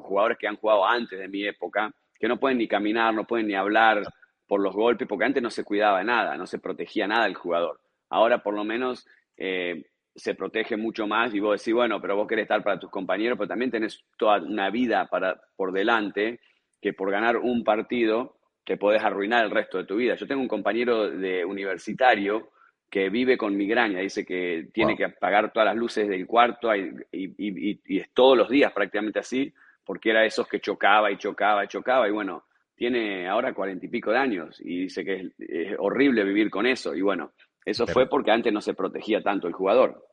jugadores 0.00 0.38
que 0.38 0.46
han 0.46 0.56
jugado 0.56 0.86
antes 0.86 1.18
de 1.18 1.28
mi 1.28 1.44
época 1.44 1.92
que 2.14 2.28
no 2.28 2.38
pueden 2.38 2.58
ni 2.58 2.68
caminar, 2.68 3.14
no 3.14 3.24
pueden 3.24 3.46
ni 3.46 3.54
hablar 3.54 4.02
por 4.48 4.60
los 4.60 4.74
golpes, 4.74 5.06
porque 5.06 5.26
antes 5.26 5.42
no 5.42 5.50
se 5.50 5.62
cuidaba 5.62 6.02
nada, 6.02 6.36
no 6.36 6.46
se 6.46 6.58
protegía 6.58 7.06
nada 7.06 7.26
el 7.26 7.34
jugador. 7.34 7.80
Ahora 8.08 8.42
por 8.42 8.54
lo 8.54 8.64
menos 8.64 9.06
eh, 9.36 9.84
se 10.16 10.34
protege 10.34 10.76
mucho 10.76 11.06
más 11.06 11.32
y 11.34 11.40
vos 11.40 11.60
decís, 11.60 11.74
bueno, 11.74 12.00
pero 12.00 12.16
vos 12.16 12.26
querés 12.26 12.44
estar 12.44 12.64
para 12.64 12.80
tus 12.80 12.90
compañeros, 12.90 13.38
pero 13.38 13.48
también 13.48 13.70
tenés 13.70 14.02
toda 14.16 14.38
una 14.38 14.70
vida 14.70 15.06
para, 15.06 15.40
por 15.54 15.72
delante 15.72 16.40
que 16.80 16.92
por 16.92 17.10
ganar 17.10 17.36
un 17.36 17.62
partido 17.62 18.36
te 18.64 18.76
podés 18.76 19.02
arruinar 19.02 19.44
el 19.44 19.50
resto 19.50 19.78
de 19.78 19.84
tu 19.84 19.96
vida. 19.96 20.14
Yo 20.14 20.26
tengo 20.26 20.42
un 20.42 20.48
compañero 20.48 21.10
de 21.10 21.44
universitario 21.44 22.50
que 22.90 23.10
vive 23.10 23.36
con 23.36 23.56
migraña, 23.56 24.00
dice 24.00 24.24
que 24.24 24.68
tiene 24.72 24.96
que 24.96 25.04
apagar 25.04 25.52
todas 25.52 25.66
las 25.66 25.76
luces 25.76 26.08
del 26.08 26.26
cuarto 26.26 26.74
y, 26.74 26.94
y, 27.12 27.98
es 27.98 28.10
todos 28.14 28.36
los 28.36 28.48
días 28.48 28.72
prácticamente 28.72 29.18
así, 29.18 29.52
porque 29.84 30.10
era 30.10 30.24
esos 30.24 30.48
que 30.48 30.60
chocaba 30.60 31.10
y 31.10 31.18
chocaba 31.18 31.64
y 31.64 31.68
chocaba 31.68 32.08
y 32.08 32.12
bueno, 32.12 32.44
tiene 32.78 33.28
ahora 33.28 33.52
cuarenta 33.52 33.86
y 33.86 33.88
pico 33.88 34.12
de 34.12 34.18
años 34.18 34.56
y 34.60 34.82
dice 34.82 35.04
que 35.04 35.32
es 35.38 35.74
horrible 35.78 36.22
vivir 36.24 36.48
con 36.48 36.64
eso 36.64 36.94
y 36.94 37.02
bueno, 37.02 37.32
eso 37.64 37.86
fue 37.86 38.08
porque 38.08 38.30
antes 38.30 38.52
no 38.52 38.60
se 38.60 38.72
protegía 38.72 39.20
tanto 39.20 39.48
el 39.48 39.52
jugador. 39.52 40.06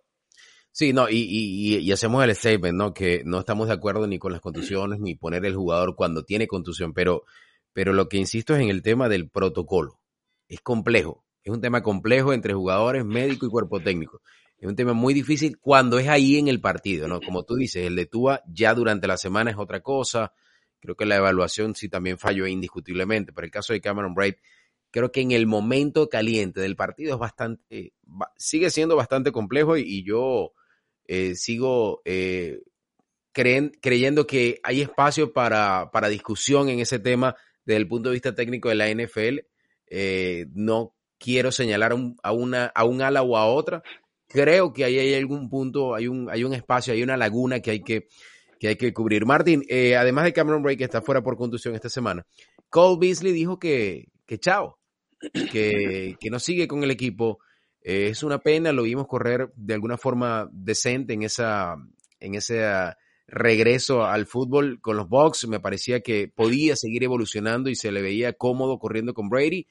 Sí, 0.71 0.91
no, 0.91 1.07
y, 1.07 1.79
y, 1.79 1.91
hacemos 1.93 2.21
el 2.23 2.35
statement, 2.35 2.75
¿no? 2.75 2.93
Que 2.93 3.21
no 3.23 3.39
estamos 3.39 3.67
de 3.67 3.73
acuerdo 3.75 4.07
ni 4.07 4.19
con 4.19 4.33
las 4.33 4.41
contusiones 4.41 4.99
ni 4.99 5.15
poner 5.15 5.45
el 5.45 5.55
jugador 5.55 5.95
cuando 5.95 6.25
tiene 6.25 6.47
contusión, 6.47 6.91
pero, 6.91 7.23
pero 7.71 7.93
lo 7.93 8.09
que 8.09 8.17
insisto 8.17 8.55
es 8.55 8.61
en 8.61 8.69
el 8.69 8.81
tema 8.81 9.07
del 9.07 9.29
protocolo. 9.29 10.01
Es 10.49 10.59
complejo, 10.59 11.23
es 11.43 11.53
un 11.53 11.61
tema 11.61 11.81
complejo 11.81 12.33
entre 12.33 12.53
jugadores, 12.53 13.05
médico 13.05 13.45
y 13.45 13.49
cuerpo 13.49 13.79
técnico. 13.79 14.21
Es 14.57 14.67
un 14.67 14.75
tema 14.75 14.93
muy 14.93 15.13
difícil 15.13 15.59
cuando 15.59 15.99
es 15.99 16.09
ahí 16.09 16.37
en 16.37 16.47
el 16.47 16.59
partido, 16.59 17.07
¿no? 17.07 17.21
Como 17.21 17.43
tú 17.43 17.55
dices, 17.55 17.85
el 17.85 17.95
de 17.95 18.07
Tua 18.07 18.41
ya 18.47 18.73
durante 18.73 19.07
la 19.07 19.17
semana 19.17 19.51
es 19.51 19.57
otra 19.57 19.81
cosa. 19.81 20.33
Creo 20.85 20.95
que 20.95 21.05
la 21.05 21.17
evaluación 21.17 21.75
sí 21.75 21.89
también 21.89 22.17
falló 22.17 22.47
indiscutiblemente. 22.47 23.33
Pero 23.33 23.45
el 23.45 23.51
caso 23.51 23.73
de 23.73 23.81
Cameron 23.81 24.13
Braid, 24.13 24.35
creo 24.91 25.11
que 25.11 25.21
en 25.21 25.31
el 25.31 25.45
momento 25.45 26.07
caliente 26.07 26.61
del 26.61 26.77
partido 26.77 27.13
es 27.15 27.19
bastante, 27.19 27.93
sigue 28.37 28.69
siendo 28.69 28.95
bastante 28.95 29.31
complejo 29.33 29.75
y, 29.75 30.03
yo 30.03 30.53
eh, 31.07 31.35
sigo 31.35 32.01
eh, 32.05 32.61
creyendo 33.33 34.25
que 34.25 34.59
hay 34.63 34.81
espacio 34.81 35.33
para, 35.33 35.89
para, 35.91 36.07
discusión 36.07 36.69
en 36.69 36.79
ese 36.79 36.99
tema 36.99 37.35
desde 37.65 37.77
el 37.77 37.87
punto 37.87 38.09
de 38.09 38.13
vista 38.13 38.35
técnico 38.35 38.69
de 38.69 38.75
la 38.75 38.89
NFL. 38.89 39.39
Eh, 39.87 40.45
no 40.53 40.95
quiero 41.17 41.51
señalar 41.51 41.93
a, 42.23 42.31
una, 42.31 42.65
a 42.67 42.85
un 42.85 43.01
ala 43.01 43.21
o 43.21 43.35
a 43.35 43.47
otra. 43.47 43.83
Creo 44.27 44.71
que 44.71 44.85
ahí 44.85 44.97
hay 44.97 45.13
algún 45.15 45.49
punto, 45.49 45.93
hay 45.93 46.07
un, 46.07 46.29
hay 46.29 46.43
un 46.43 46.53
espacio, 46.53 46.93
hay 46.93 47.03
una 47.03 47.17
laguna 47.17 47.59
que 47.59 47.71
hay 47.71 47.83
que, 47.83 48.07
que, 48.59 48.69
hay 48.69 48.75
que 48.75 48.93
cubrir. 48.93 49.25
Martín, 49.25 49.63
además 49.97 50.25
de 50.25 50.33
Cameron 50.33 50.63
Bray, 50.63 50.77
que 50.77 50.83
está 50.83 51.01
fuera 51.01 51.21
por 51.21 51.37
contusión 51.37 51.75
esta 51.75 51.89
semana, 51.89 52.25
Cole 52.69 52.97
Beasley 52.99 53.33
dijo 53.33 53.59
que, 53.59 54.09
que 54.25 54.37
chao, 54.39 54.79
que, 55.51 56.15
que 56.19 56.29
no 56.29 56.39
sigue 56.39 56.67
con 56.67 56.83
el 56.83 56.91
equipo. 56.91 57.39
es 57.81 58.23
una 58.23 58.39
pena, 58.39 58.71
lo 58.71 58.83
vimos 58.83 59.07
correr 59.07 59.51
de 59.55 59.73
alguna 59.73 59.97
forma 59.97 60.49
decente 60.51 61.13
en 61.13 61.23
esa, 61.23 61.75
en 62.19 62.35
esa 62.35 62.97
regreso 63.27 64.03
al 64.05 64.25
fútbol 64.25 64.79
con 64.81 64.97
los 64.97 65.09
Bucks. 65.09 65.47
Me 65.47 65.59
parecía 65.59 66.01
que 66.01 66.27
podía 66.27 66.75
seguir 66.75 67.03
evolucionando 67.03 67.69
y 67.69 67.75
se 67.75 67.91
le 67.91 68.01
veía 68.01 68.33
cómodo 68.33 68.77
corriendo 68.79 69.13
con 69.13 69.29
Brady. 69.29 69.67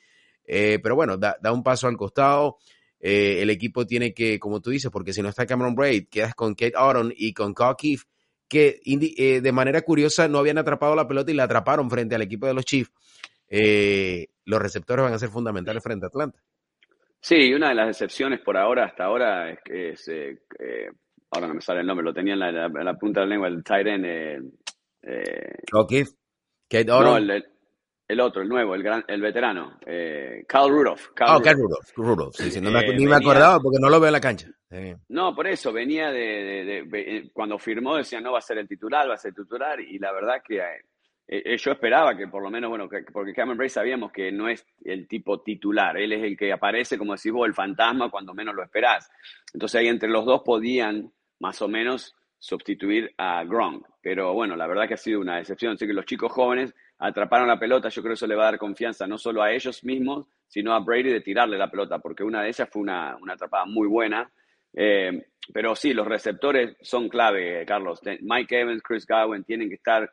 Eh, 0.46 0.78
pero 0.82 0.94
bueno, 0.94 1.16
da, 1.16 1.38
un 1.52 1.62
paso 1.62 1.86
al 1.86 1.96
costado. 1.96 2.58
Eh, 3.00 3.42
el 3.42 3.50
equipo 3.50 3.86
tiene 3.86 4.14
que, 4.14 4.38
como 4.38 4.60
tú 4.60 4.70
dices, 4.70 4.90
porque 4.90 5.12
si 5.12 5.22
no 5.22 5.28
está 5.28 5.46
Cameron 5.46 5.74
Braid, 5.74 6.08
quedas 6.10 6.34
con 6.34 6.54
Kate 6.54 6.76
Otten 6.76 7.12
y 7.16 7.34
con 7.34 7.54
Keith, 7.76 8.02
que 8.48 8.80
eh, 8.84 9.40
de 9.40 9.52
manera 9.52 9.82
curiosa 9.82 10.28
no 10.28 10.38
habían 10.38 10.58
atrapado 10.58 10.94
la 10.94 11.08
pelota 11.08 11.30
y 11.30 11.34
la 11.34 11.44
atraparon 11.44 11.90
frente 11.90 12.14
al 12.14 12.22
equipo 12.22 12.46
de 12.46 12.54
los 12.54 12.64
Chiefs. 12.64 12.92
los 14.44 14.62
receptores 14.62 15.04
van 15.04 15.14
a 15.14 15.18
ser 15.18 15.30
fundamentales 15.30 15.82
frente 15.82 16.06
a 16.06 16.08
Atlanta. 16.08 16.38
Sí, 17.20 17.54
una 17.54 17.70
de 17.70 17.74
las 17.74 17.88
excepciones 17.88 18.40
por 18.40 18.56
ahora, 18.56 18.84
hasta 18.84 19.04
ahora, 19.04 19.50
es 19.50 19.58
que 19.64 19.90
es, 19.90 20.08
ahora 21.30 21.48
no 21.48 21.54
me 21.54 21.60
sale 21.60 21.80
el 21.80 21.86
nombre, 21.86 22.04
lo 22.04 22.12
tenía 22.12 22.34
en 22.34 22.40
la, 22.40 22.94
punta 22.94 23.20
de 23.20 23.26
la 23.26 23.30
lengua, 23.30 23.48
el 23.48 23.64
tight 23.64 23.86
end. 23.86 24.52
Eh, 25.02 25.58
Kate 26.68 26.90
Otten. 26.90 27.30
El 27.30 27.44
otro, 28.20 28.42
el 28.42 28.48
nuevo, 28.48 28.74
el 28.74 28.82
gran, 28.82 29.04
el 29.08 29.20
veterano, 29.20 29.78
eh, 29.86 30.44
Carl 30.46 30.70
Rudolph. 30.70 31.08
Carl 31.14 31.42
oh, 31.42 31.52
Rudolph, 31.54 31.90
Rudolph. 31.96 32.34
Sí, 32.34 32.50
sí, 32.50 32.60
no 32.60 32.70
me, 32.70 32.80
eh, 32.80 32.94
ni 32.94 33.06
me 33.06 33.16
acordaba 33.16 33.60
porque 33.60 33.78
no 33.80 33.88
lo 33.88 33.98
veo 33.98 34.08
en 34.08 34.12
la 34.12 34.20
cancha. 34.20 34.48
No, 35.08 35.34
por 35.34 35.46
eso, 35.46 35.72
venía 35.72 36.10
de, 36.10 36.80
eh, 36.92 37.30
Cuando 37.32 37.58
firmó 37.58 37.96
decía 37.96 38.20
no 38.20 38.32
va 38.32 38.38
a 38.38 38.42
ser 38.42 38.58
el 38.58 38.68
titular, 38.68 39.08
va 39.08 39.14
a 39.14 39.18
ser 39.18 39.30
el 39.30 39.44
titular, 39.44 39.80
y 39.80 39.98
la 39.98 40.12
verdad 40.12 40.42
que 40.46 40.60
yo 41.56 41.72
esperaba 41.72 42.16
que 42.16 42.26
por 42.28 42.42
lo 42.42 42.50
menos, 42.50 42.68
bueno, 42.68 42.88
porque 43.12 43.32
Cameron 43.32 43.56
Bray 43.56 43.70
sabíamos 43.70 44.12
que 44.12 44.32
no 44.32 44.48
es 44.48 44.66
el 44.84 45.06
tipo 45.06 45.40
titular, 45.42 45.96
él 45.96 46.12
es 46.12 46.24
el 46.24 46.36
que 46.36 46.52
aparece, 46.52 46.98
como 46.98 47.14
decís 47.14 47.32
vos, 47.32 47.46
el 47.46 47.54
fantasma 47.54 48.10
cuando 48.10 48.34
menos 48.34 48.54
lo 48.54 48.64
esperás. 48.64 49.10
Entonces 49.52 49.80
ahí 49.80 49.88
entre 49.88 50.10
los 50.10 50.26
dos 50.26 50.42
podían 50.44 51.12
más 51.38 51.62
o 51.62 51.68
menos 51.68 52.14
sustituir 52.38 53.14
a 53.16 53.44
Gronk. 53.44 53.86
Pero 54.02 54.34
bueno, 54.34 54.54
la 54.54 54.66
verdad 54.66 54.86
que 54.86 54.94
ha 54.94 54.98
sido 54.98 55.20
una 55.20 55.36
decepción. 55.36 55.72
Así 55.72 55.86
que 55.86 55.94
los 55.94 56.04
chicos 56.04 56.30
jóvenes 56.30 56.74
atraparon 56.98 57.48
la 57.48 57.58
pelota, 57.58 57.88
yo 57.88 58.02
creo 58.02 58.12
que 58.12 58.14
eso 58.14 58.26
le 58.26 58.36
va 58.36 58.44
a 58.44 58.50
dar 58.52 58.58
confianza 58.58 59.06
no 59.06 59.18
solo 59.18 59.42
a 59.42 59.52
ellos 59.52 59.82
mismos, 59.84 60.26
sino 60.46 60.72
a 60.72 60.80
Brady 60.80 61.10
de 61.10 61.20
tirarle 61.20 61.58
la 61.58 61.70
pelota, 61.70 61.98
porque 61.98 62.22
una 62.22 62.42
de 62.42 62.48
ellas 62.48 62.68
fue 62.70 62.82
una, 62.82 63.16
atrapada 63.28 63.64
muy 63.66 63.88
buena. 63.88 64.30
Eh, 64.72 65.26
pero 65.52 65.76
sí, 65.76 65.92
los 65.92 66.06
receptores 66.06 66.76
son 66.80 67.08
clave, 67.08 67.64
Carlos. 67.66 68.00
Mike 68.20 68.60
Evans, 68.60 68.82
Chris 68.82 69.06
Godwin 69.06 69.44
tienen 69.44 69.68
que 69.68 69.76
estar. 69.76 70.10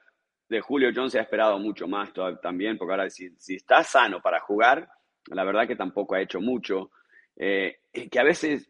De 0.49 0.59
Julio 0.59 0.91
Jones 0.93 1.13
se 1.13 1.19
ha 1.19 1.21
esperado 1.21 1.57
mucho 1.59 1.87
más 1.87 2.11
también, 2.41 2.77
porque 2.77 2.91
ahora 2.91 3.09
si, 3.09 3.29
si 3.37 3.55
está 3.55 3.83
sano 3.83 4.21
para 4.21 4.41
jugar, 4.41 4.85
la 5.27 5.45
verdad 5.45 5.65
que 5.65 5.77
tampoco 5.77 6.15
ha 6.15 6.21
hecho 6.21 6.41
mucho. 6.41 6.91
Eh, 7.37 7.79
que 7.93 8.19
a 8.19 8.23
veces, 8.23 8.69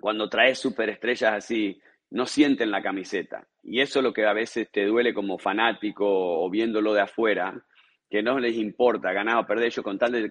cuando 0.00 0.28
traes 0.28 0.58
superestrellas 0.58 1.32
así, 1.34 1.80
no 2.10 2.26
sienten 2.26 2.70
la 2.70 2.82
camiseta. 2.82 3.46
Y 3.62 3.80
eso 3.80 3.98
es 3.98 4.04
lo 4.04 4.12
que 4.12 4.26
a 4.26 4.32
veces 4.32 4.70
te 4.70 4.84
duele 4.84 5.12
como 5.12 5.38
fanático 5.38 6.06
o 6.06 6.48
viéndolo 6.50 6.94
de 6.94 7.02
afuera, 7.02 7.54
que 8.08 8.22
no 8.22 8.38
les 8.38 8.56
importa 8.56 9.12
ganar 9.12 9.38
o 9.38 9.46
perder 9.46 9.66
ellos 9.66 9.84
con 9.84 9.98
tal 9.98 10.12
de... 10.12 10.30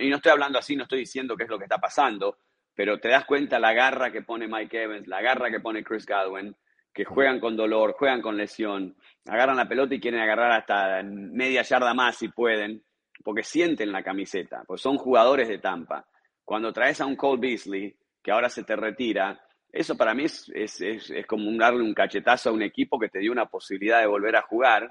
y 0.00 0.08
no 0.08 0.16
estoy 0.16 0.32
hablando 0.32 0.58
así, 0.58 0.76
no 0.76 0.84
estoy 0.84 1.00
diciendo 1.00 1.36
qué 1.36 1.44
es 1.44 1.50
lo 1.50 1.58
que 1.58 1.64
está 1.64 1.78
pasando, 1.78 2.38
pero 2.74 3.00
te 3.00 3.08
das 3.08 3.24
cuenta 3.24 3.58
la 3.58 3.72
garra 3.72 4.12
que 4.12 4.22
pone 4.22 4.46
Mike 4.46 4.82
Evans, 4.82 5.08
la 5.08 5.20
garra 5.22 5.50
que 5.50 5.60
pone 5.60 5.82
Chris 5.82 6.06
Godwin, 6.06 6.54
que 6.92 7.04
juegan 7.04 7.40
con 7.40 7.56
dolor, 7.56 7.94
juegan 7.98 8.22
con 8.22 8.36
lesión, 8.36 8.96
agarran 9.26 9.56
la 9.56 9.68
pelota 9.68 9.94
y 9.94 10.00
quieren 10.00 10.20
agarrar 10.20 10.52
hasta 10.52 11.02
media 11.02 11.62
yarda 11.62 11.92
más 11.94 12.16
si 12.16 12.28
pueden, 12.28 12.82
porque 13.24 13.42
sienten 13.42 13.92
la 13.92 14.02
camiseta, 14.02 14.62
pues 14.66 14.80
son 14.80 14.96
jugadores 14.98 15.48
de 15.48 15.58
Tampa. 15.58 16.06
Cuando 16.44 16.72
traes 16.72 17.00
a 17.00 17.06
un 17.06 17.16
Cole 17.16 17.40
Beasley, 17.40 17.96
que 18.22 18.30
ahora 18.30 18.48
se 18.48 18.62
te 18.62 18.76
retira, 18.76 19.40
eso 19.76 19.96
para 19.96 20.14
mí 20.14 20.24
es, 20.24 20.50
es, 20.54 20.80
es, 20.80 21.26
como 21.26 21.50
darle 21.58 21.82
un 21.82 21.94
cachetazo 21.94 22.50
a 22.50 22.52
un 22.52 22.62
equipo 22.62 22.98
que 22.98 23.08
te 23.08 23.18
dio 23.18 23.32
una 23.32 23.46
posibilidad 23.46 24.00
de 24.00 24.06
volver 24.06 24.36
a 24.36 24.42
jugar. 24.42 24.90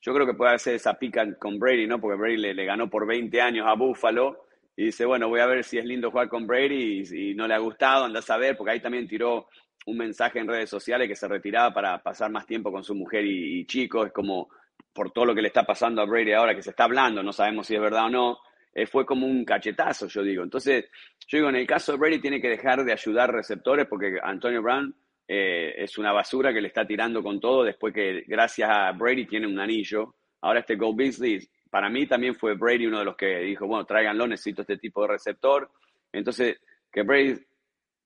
Yo 0.00 0.14
creo 0.14 0.26
que 0.26 0.34
puede 0.34 0.54
hacer 0.54 0.74
esa 0.74 0.94
pica 0.94 1.26
con 1.38 1.58
Brady, 1.58 1.86
¿no? 1.86 2.00
Porque 2.00 2.18
Brady 2.18 2.36
le, 2.38 2.64
ganó 2.64 2.88
por 2.88 3.06
20 3.06 3.40
años 3.40 3.66
a 3.68 3.74
Buffalo 3.74 4.46
y 4.74 4.86
dice, 4.86 5.04
bueno, 5.04 5.28
voy 5.28 5.40
a 5.40 5.46
ver 5.46 5.62
si 5.64 5.78
es 5.78 5.84
lindo 5.84 6.10
jugar 6.10 6.28
con 6.28 6.46
Brady 6.46 7.04
y, 7.12 7.34
no 7.34 7.46
le 7.46 7.54
ha 7.54 7.58
gustado, 7.58 8.04
andás 8.04 8.28
a 8.30 8.38
ver, 8.38 8.56
porque 8.56 8.72
ahí 8.72 8.80
también 8.80 9.06
tiró 9.06 9.48
un 9.86 9.98
mensaje 9.98 10.38
en 10.38 10.48
redes 10.48 10.70
sociales 10.70 11.08
que 11.08 11.16
se 11.16 11.28
retiraba 11.28 11.74
para 11.74 12.02
pasar 12.02 12.30
más 12.30 12.46
tiempo 12.46 12.72
con 12.72 12.82
su 12.82 12.94
mujer 12.94 13.24
y, 13.26 13.60
y 13.60 13.66
chicos. 13.66 14.06
Es 14.06 14.12
como 14.12 14.48
por 14.92 15.12
todo 15.12 15.26
lo 15.26 15.34
que 15.34 15.42
le 15.42 15.48
está 15.48 15.64
pasando 15.64 16.02
a 16.02 16.06
Brady 16.06 16.32
ahora 16.32 16.54
que 16.54 16.62
se 16.62 16.70
está 16.70 16.84
hablando, 16.84 17.22
no 17.22 17.32
sabemos 17.32 17.66
si 17.66 17.74
es 17.74 17.80
verdad 17.80 18.06
o 18.06 18.10
no 18.10 18.38
eh, 18.74 18.86
fue 18.86 19.04
como 19.04 19.26
un 19.26 19.44
cachetazo, 19.44 20.08
yo 20.08 20.22
digo. 20.22 20.42
Entonces, 20.42 20.86
yo 21.26 21.38
digo, 21.38 21.48
en 21.48 21.56
el 21.56 21.66
caso 21.66 21.92
de 21.92 21.98
Brady 21.98 22.20
tiene 22.20 22.40
que 22.40 22.48
dejar 22.48 22.84
de 22.84 22.92
ayudar 22.92 23.32
receptores 23.32 23.86
porque 23.86 24.18
Antonio 24.22 24.62
Brown 24.62 24.94
eh, 25.28 25.74
es 25.76 25.98
una 25.98 26.12
basura 26.12 26.52
que 26.52 26.60
le 26.60 26.68
está 26.68 26.86
tirando 26.86 27.22
con 27.22 27.40
todo 27.40 27.64
después 27.64 27.94
que 27.94 28.24
gracias 28.26 28.68
a 28.70 28.92
Brady 28.92 29.26
tiene 29.26 29.46
un 29.46 29.58
anillo. 29.58 30.14
Ahora 30.40 30.60
este 30.60 30.76
Go 30.76 30.94
Beasley, 30.94 31.46
para 31.70 31.88
mí 31.88 32.06
también 32.06 32.34
fue 32.34 32.54
Brady 32.54 32.86
uno 32.86 32.98
de 33.00 33.04
los 33.04 33.16
que 33.16 33.38
dijo, 33.40 33.66
bueno, 33.66 33.84
tráiganlo, 33.84 34.26
necesito 34.26 34.62
este 34.62 34.78
tipo 34.78 35.02
de 35.02 35.08
receptor. 35.08 35.70
Entonces, 36.10 36.60
que 36.90 37.02
Brady 37.02 37.38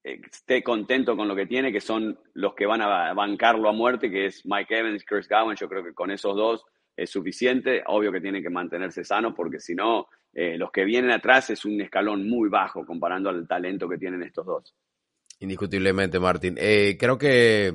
eh, 0.04 0.20
esté 0.30 0.62
contento 0.62 1.16
con 1.16 1.28
lo 1.28 1.34
que 1.34 1.46
tiene, 1.46 1.72
que 1.72 1.80
son 1.80 2.18
los 2.34 2.54
que 2.54 2.66
van 2.66 2.82
a 2.82 3.12
bancarlo 3.14 3.68
a 3.68 3.72
muerte, 3.72 4.10
que 4.10 4.26
es 4.26 4.44
Mike 4.44 4.78
Evans, 4.78 5.04
Chris 5.04 5.28
Gowan, 5.28 5.56
yo 5.56 5.68
creo 5.68 5.82
que 5.82 5.94
con 5.94 6.10
esos 6.10 6.34
dos 6.36 6.64
es 6.96 7.10
suficiente. 7.10 7.82
Obvio 7.86 8.10
que 8.10 8.20
tienen 8.20 8.42
que 8.42 8.50
mantenerse 8.50 9.04
sanos 9.04 9.34
porque 9.36 9.60
si 9.60 9.74
no, 9.74 10.08
eh, 10.32 10.56
los 10.56 10.70
que 10.70 10.84
vienen 10.84 11.10
atrás 11.10 11.50
es 11.50 11.64
un 11.64 11.80
escalón 11.80 12.28
muy 12.28 12.48
bajo 12.48 12.84
comparando 12.86 13.28
al 13.28 13.46
talento 13.46 13.88
que 13.88 13.98
tienen 13.98 14.22
estos 14.22 14.46
dos. 14.46 14.74
Indiscutiblemente, 15.40 16.18
Martín. 16.18 16.56
Eh, 16.58 16.96
creo 16.98 17.18
que 17.18 17.74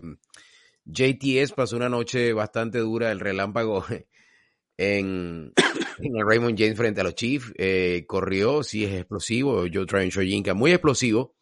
JTS 0.86 1.54
pasó 1.54 1.76
una 1.78 1.90
noche 1.90 2.34
bastante 2.34 2.80
dura, 2.80 3.12
el 3.12 3.20
relámpago 3.20 3.86
en, 4.78 5.54
el 6.00 6.28
Raymond 6.28 6.58
James 6.58 6.78
frente 6.78 7.02
a 7.02 7.04
los 7.04 7.16
Chiefs. 7.16 7.54
Eh, 7.58 8.06
corrió, 8.08 8.64
sí 8.64 8.86
es 8.86 8.94
explosivo. 8.94 9.66
Joe 9.72 9.86
Tryon 9.86 10.10
Shoyinka, 10.10 10.54
muy 10.54 10.72
explosivo 10.72 11.36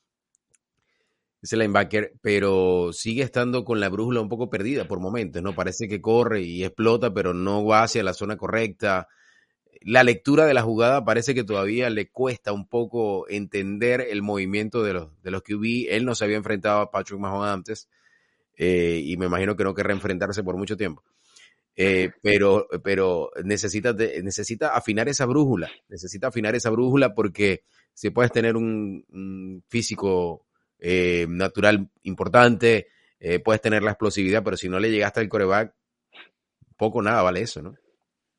ese 1.42 1.56
linebacker, 1.56 2.14
pero 2.22 2.92
sigue 2.92 3.24
estando 3.24 3.64
con 3.64 3.80
la 3.80 3.90
brújula 3.90 4.22
un 4.22 4.30
poco 4.30 4.50
perdida 4.50 4.88
por 4.88 5.00
momentos, 5.00 5.42
¿no? 5.42 5.56
Parece 5.56 5.88
que 5.88 6.02
corre 6.02 6.42
y 6.42 6.64
explota, 6.64 7.14
pero 7.14 7.34
no 7.34 7.66
va 7.66 7.84
hacia 7.84 8.04
la 8.04 8.14
zona 8.14 8.36
correcta. 8.36 9.08
La 9.82 10.04
lectura 10.04 10.46
de 10.46 10.54
la 10.54 10.64
jugada 10.64 11.06
parece 11.06 11.34
que 11.34 11.46
todavía 11.46 11.90
le 11.90 12.10
cuesta 12.10 12.52
un 12.52 12.68
poco 12.68 13.30
entender 13.30 14.06
el 14.10 14.22
movimiento 14.22 14.84
de 14.84 14.94
los, 14.94 15.22
de 15.22 15.32
los 15.32 15.42
QB. 15.42 15.88
Él 15.90 16.04
no 16.04 16.14
se 16.14 16.26
había 16.26 16.36
enfrentado 16.36 16.82
a 16.82 16.92
Patrick 16.92 17.20
Mahomes 17.20 17.50
antes 17.50 17.90
eh, 18.58 19.02
y 19.06 19.16
me 19.16 19.28
imagino 19.28 19.56
que 19.56 19.64
no 19.64 19.74
querrá 19.74 19.94
enfrentarse 19.94 20.44
por 20.44 20.58
mucho 20.58 20.76
tiempo. 20.76 21.04
Eh, 21.82 22.12
pero 22.22 22.68
pero 22.84 23.32
necesita, 23.46 23.94
necesita 23.94 24.76
afinar 24.76 25.08
esa 25.08 25.26
brújula, 25.26 25.72
necesita 25.88 26.28
afinar 26.28 26.54
esa 26.56 26.70
brújula 26.70 27.14
porque 27.16 27.64
si 27.94 28.10
puedes 28.10 28.34
tener 28.34 28.58
un 28.58 29.64
físico 29.70 30.49
eh, 30.80 31.26
natural 31.30 31.90
importante, 32.04 32.88
eh, 33.20 33.40
puedes 33.40 33.62
tener 33.62 33.84
la 33.84 33.92
explosividad, 33.92 34.44
pero 34.44 34.58
si 34.58 34.70
no 34.70 34.80
le 34.80 34.92
llegaste 34.92 35.20
al 35.20 35.30
coreback, 35.30 35.74
poco 36.78 37.02
nada 37.02 37.22
vale 37.22 37.42
eso, 37.42 37.62
¿no? 37.62 37.76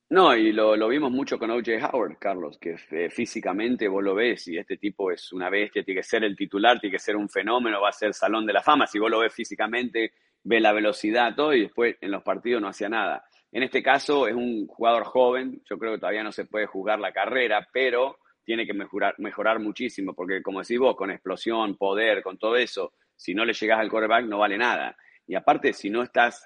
No, 0.09 0.35
y 0.35 0.53
lo, 0.53 0.75
lo 0.75 0.89
vimos 0.89 1.13
mucho 1.13 1.39
con 1.39 1.53
O.J. 1.53 1.89
Howard, 1.89 2.19
Carlos, 2.19 2.59
que 2.59 2.75
eh, 2.91 3.11
físicamente 3.11 3.87
vos 3.87 4.03
lo 4.03 4.17
ves 4.17 4.49
y 4.49 4.59
este 4.59 4.77
tipo 4.77 5.13
es 5.13 5.33
una 5.33 5.49
bestia, 5.49 5.85
tiene 5.85 6.01
que 6.01 6.07
ser 6.07 6.25
el 6.25 6.35
titular, 6.35 6.81
tiene 6.81 6.95
que 6.95 6.99
ser 6.99 7.15
un 7.15 7.29
fenómeno, 7.29 7.81
va 7.81 7.91
a 7.91 7.93
ser 7.93 8.13
salón 8.13 8.45
de 8.45 8.53
la 8.53 8.61
fama. 8.61 8.89
Si 8.89 8.99
vos 8.99 9.09
lo 9.09 9.21
ves 9.21 9.33
físicamente, 9.33 10.15
ve 10.43 10.59
la 10.59 10.73
velocidad, 10.73 11.37
todo, 11.37 11.55
y 11.55 11.61
después 11.61 11.97
en 12.01 12.11
los 12.11 12.25
partidos 12.25 12.61
no 12.61 12.67
hacía 12.67 12.89
nada. 12.89 13.25
En 13.53 13.63
este 13.63 13.85
caso 13.85 14.27
es 14.27 14.35
un 14.35 14.67
jugador 14.67 15.05
joven, 15.05 15.63
yo 15.71 15.79
creo 15.79 15.93
que 15.93 16.01
todavía 16.01 16.25
no 16.25 16.33
se 16.33 16.45
puede 16.45 16.67
jugar 16.67 16.99
la 16.99 17.13
carrera, 17.13 17.69
pero 17.73 18.19
tiene 18.51 18.67
que 18.67 18.75
mejorar, 18.75 19.15
mejorar 19.19 19.61
muchísimo, 19.61 20.13
porque 20.13 20.43
como 20.43 20.59
decís 20.59 20.77
vos, 20.77 20.97
con 20.97 21.13
explosión, 21.13 21.77
poder, 21.77 22.21
con 22.21 22.37
todo 22.37 22.57
eso, 22.57 22.95
si 23.15 23.33
no 23.33 23.45
le 23.45 23.53
llegas 23.53 23.79
al 23.79 23.89
quarterback 23.89 24.25
no 24.25 24.39
vale 24.39 24.59
nada. 24.59 24.97
Y 25.25 25.37
aparte, 25.37 25.73
si 25.73 25.89
no 25.89 26.03
estás 26.03 26.45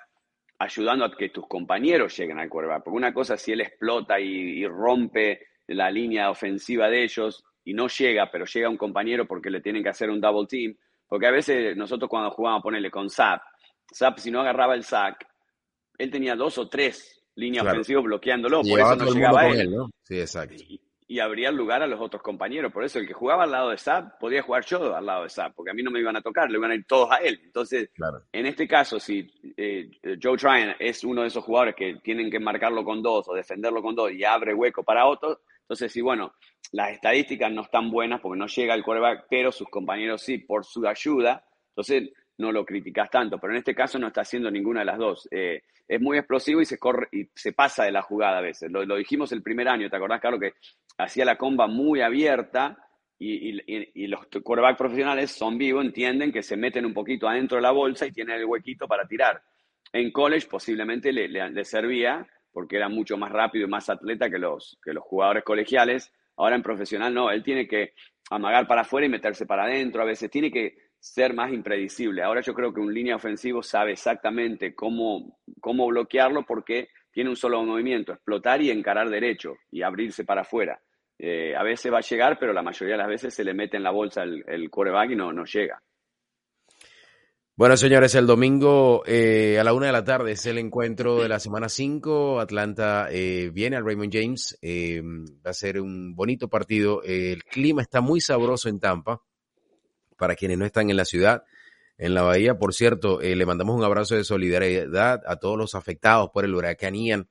ayudando 0.59 1.07
a 1.07 1.17
que 1.17 1.31
tus 1.31 1.49
compañeros 1.49 2.15
lleguen 2.15 2.39
al 2.39 2.51
quarterback, 2.51 2.85
porque 2.85 2.97
una 2.99 3.15
cosa 3.15 3.39
si 3.39 3.53
él 3.53 3.63
explota 3.63 4.21
y, 4.21 4.67
rompe 4.67 5.47
la 5.69 5.91
línea 5.91 6.29
ofensiva 6.29 6.91
de 6.91 7.05
ellos 7.05 7.43
y 7.65 7.73
no 7.73 7.89
llega, 7.89 8.31
pero 8.31 8.45
llega 8.45 8.69
un 8.69 8.77
compañero 8.77 9.27
porque 9.27 9.49
le 9.49 9.63
tienen 9.63 9.83
que 9.83 9.89
hacer 9.89 10.11
un 10.11 10.21
double 10.21 10.47
team, 10.47 10.77
porque 11.09 11.27
a 11.27 11.31
veces 11.31 11.75
nosotros 11.75 12.11
cuando 12.11 12.33
jugábamos, 12.33 12.65
ponerle 12.65 12.91
con 12.91 13.09
Zap, 13.09 13.41
Zap 13.95 14.19
si 14.19 14.31
no 14.31 14.43
agarraba 14.43 14.75
el 14.75 14.85
sack, 14.85 15.27
él 15.97 16.11
tenía 16.11 16.37
dos 16.37 16.59
o 16.59 16.69
tres 16.69 17.25
líneas 17.35 17.65
ofensivas 17.65 18.05
bloqueándolo, 18.05 18.61
por 18.61 18.79
eso 18.79 18.95
no 18.95 19.11
llegaba 19.11 19.41
a 19.41 19.49
él. 19.49 19.75
Sí, 20.03 20.21
exacto 20.21 20.55
y 20.55 20.79
abría 21.21 21.51
lugar 21.51 21.83
a 21.83 21.87
los 21.87 22.01
otros 22.01 22.23
compañeros. 22.23 22.73
Por 22.73 22.85
eso 22.85 22.99
el 22.99 23.07
que 23.07 23.13
jugaba 23.13 23.45
al 23.45 23.51
lado 23.51 23.71
de 23.71 23.79
Saab 23.79 24.19
podía 24.19 24.43
jugar 24.43 24.65
yo 24.65 24.95
al 24.95 25.07
lado 25.07 25.25
de 25.25 25.29
Saab, 25.29 25.55
porque 25.55 25.71
a 25.71 25.75
mí 25.75 25.83
no 25.83 25.91
me 25.91 26.01
iban 26.01 26.17
a 26.17 26.23
tocar, 26.23 26.51
le 26.51 26.59
iban 26.59 26.71
a 26.71 26.75
ir 26.75 26.87
todos 26.87 27.11
a 27.11 27.17
él. 27.17 27.41
Entonces, 27.45 27.91
en 28.33 28.47
este 28.47 28.67
caso, 28.67 28.99
si 28.99 29.31
eh, 29.57 29.91
Joe 30.23 30.37
Tryon 30.37 30.75
es 30.79 31.05
uno 31.05 31.23
de 31.23 31.29
esos 31.29 31.45
jugadores 31.45 31.75
que 31.75 31.97
tienen 32.03 32.31
que 32.31 32.41
marcarlo 32.41 32.85
con 32.85 33.03
dos 33.03 33.29
o 33.29 33.35
defenderlo 33.35 33.83
con 33.83 33.95
dos 33.95 34.13
y 34.13 34.25
abre 34.25 34.55
hueco 34.55 34.83
para 34.83 35.07
otros, 35.07 35.39
entonces 35.61 35.93
sí, 35.93 36.01
bueno, 36.01 36.35
las 36.73 36.91
estadísticas 36.91 37.51
no 37.53 37.63
están 37.63 37.91
buenas 37.91 38.21
porque 38.21 38.39
no 38.39 38.47
llega 38.47 38.75
el 38.75 38.83
quarterback, 38.83 39.27
pero 39.31 39.53
sus 39.53 39.69
compañeros 39.69 40.23
sí, 40.23 40.39
por 40.39 40.65
su 40.65 40.87
ayuda. 40.87 41.45
Entonces, 41.69 42.11
no 42.39 42.53
lo 42.53 42.65
criticas 42.65 43.11
tanto, 43.11 43.39
pero 43.39 43.53
en 43.53 43.59
este 43.59 43.75
caso 43.75 43.99
no 43.99 44.09
está 44.09 44.23
haciendo 44.23 44.51
ninguna 44.51 44.81
de 44.81 44.87
las 44.87 44.99
dos. 44.99 45.29
Eh, 45.31 45.63
es 45.87 46.01
muy 46.01 46.19
explosivo 46.19 46.61
y 46.61 46.65
se 46.65 46.79
corre 46.79 47.09
y 47.13 47.29
se 47.35 47.53
pasa 47.53 47.85
de 47.85 47.93
la 47.93 48.03
jugada 48.03 48.39
a 48.39 48.43
veces. 48.43 48.71
Lo, 48.71 48.97
dijimos 48.97 49.31
el 49.33 49.43
primer 49.43 49.69
año, 49.69 49.89
¿te 49.89 49.97
acordás, 49.97 50.21
Carlos? 50.21 50.41
Que 50.41 50.55
hacía 50.99 51.25
la 51.25 51.37
comba 51.37 51.67
muy 51.67 52.01
abierta 52.01 52.79
y, 53.19 54.07
los 54.07 54.27
quarterbacks 54.43 54.79
profesionales 54.79 55.31
son 55.31 55.57
vivos, 55.57 55.85
entienden 55.85 56.33
que 56.33 56.43
se 56.43 56.57
meten 56.57 56.85
un 56.85 56.93
poquito 56.93 57.29
adentro 57.29 57.57
de 57.57 57.63
la 57.63 57.71
bolsa 57.71 58.07
y 58.07 58.13
tienen 58.13 58.39
el 58.39 58.45
huequito 58.45 58.87
para 58.87 59.07
tirar. 59.07 59.43
En 59.93 60.11
college 60.11 60.49
posiblemente 60.49 61.13
le, 61.13 61.29
le, 61.29 61.65
servía 61.65 62.27
porque 62.53 62.77
era 62.77 62.89
mucho 62.89 63.17
más 63.17 63.31
rápido 63.31 63.67
y 63.67 63.71
más 63.71 63.89
atleta 63.89 64.29
que 64.29 64.39
los, 64.39 64.79
que 64.83 64.93
los 64.93 65.05
jugadores 65.05 65.45
colegiales. 65.45 66.13
Ahora 66.37 66.57
en 66.57 66.63
profesional 66.63 67.15
no, 67.15 67.31
él 67.31 67.43
tiene 67.43 67.67
que 67.67 67.95
amagar 68.31 68.67
para 68.67 68.83
afuera 68.83 69.07
y 69.07 69.11
meterse 69.11 69.47
para 69.47 69.65
adentro. 69.65 70.03
A 70.03 70.07
veces 70.07 70.31
tiene 70.31 70.51
que 70.51 70.77
ser 70.99 71.35
más 71.35 71.53
impredecible. 71.53 72.23
Ahora 72.23 72.41
yo 72.41 72.55
creo 72.55 72.73
que 72.73 72.81
un 72.81 72.93
línea 72.93 73.17
ofensivo 73.17 73.63
sabe 73.63 73.93
exactamente 73.93 74.75
cómo, 74.75 75.39
cómo 75.61 75.87
bloquearlo 75.87 76.45
porque 76.45 76.89
tiene 77.15 77.31
un 77.31 77.37
solo 77.37 77.63
movimiento, 77.63 78.13
explotar 78.13 78.61
y 78.61 78.71
encarar 78.71 79.09
derecho 79.09 79.55
y 79.71 79.83
abrirse 79.83 80.25
para 80.25 80.41
afuera. 80.43 80.81
Eh, 81.17 81.55
a 81.57 81.63
veces 81.63 81.93
va 81.93 81.99
a 81.99 82.03
llegar, 82.03 82.37
pero 82.41 82.53
la 82.53 82.61
mayoría 82.61 82.97
de 82.97 82.99
las 82.99 83.09
veces 83.09 83.33
se 83.33 83.45
le 83.45 83.55
mete 83.55 83.77
en 83.77 83.85
la 83.85 83.93
bolsa 83.93 84.25
el, 84.25 84.45
el 84.49 84.69
quarterback 84.69 85.13
y 85.13 85.17
no, 85.17 85.33
no 85.33 85.45
llega. 85.45 85.81
Bueno, 87.57 87.77
señores, 87.77 88.17
el 88.17 88.27
domingo 88.27 89.05
eh, 89.07 89.61
a 89.61 89.63
la 89.63 89.75
una 89.75 89.87
de 89.87 89.93
la 89.93 90.03
tarde 90.03 90.33
es 90.33 90.45
el 90.47 90.59
encuentro 90.59 91.23
de 91.23 91.29
la 91.29 91.39
semana 91.39 91.69
5. 91.69 92.41
Atlanta 92.41 93.07
eh, 93.13 93.49
viene 93.55 93.77
al 93.77 93.85
Raymond 93.85 94.13
James. 94.13 94.59
va 94.67 95.51
a 95.51 95.55
ser 95.55 95.81
un 95.81 96.17
bonito 96.17 96.49
partido. 96.49 97.01
el 97.05 97.45
clima 97.45 97.83
está 97.83 98.01
muy 98.01 98.21
sabroso 98.21 98.69
en 98.69 98.81
Tampa 98.81 99.23
para 100.17 100.35
quienes 100.35 100.59
no 100.59 100.65
están 100.65 100.91
en 100.91 100.97
la 100.97 101.05
ciudad, 101.05 101.45
en 101.99 102.15
la 102.15 102.23
bahía. 102.23 102.59
Por 102.59 102.75
cierto, 102.75 103.21
eh, 103.21 103.37
le 103.37 103.47
mandamos 103.47 103.77
un 103.77 103.85
abrazo 103.85 104.15
de 104.15 104.25
solidaridad 104.25 105.23
a 105.27 105.37
todos 105.37 105.59
los 105.59 105.75
afectados 105.75 106.31
por 106.33 106.45
el 106.45 106.55
huracán 106.55 106.95
Ian. 106.95 107.29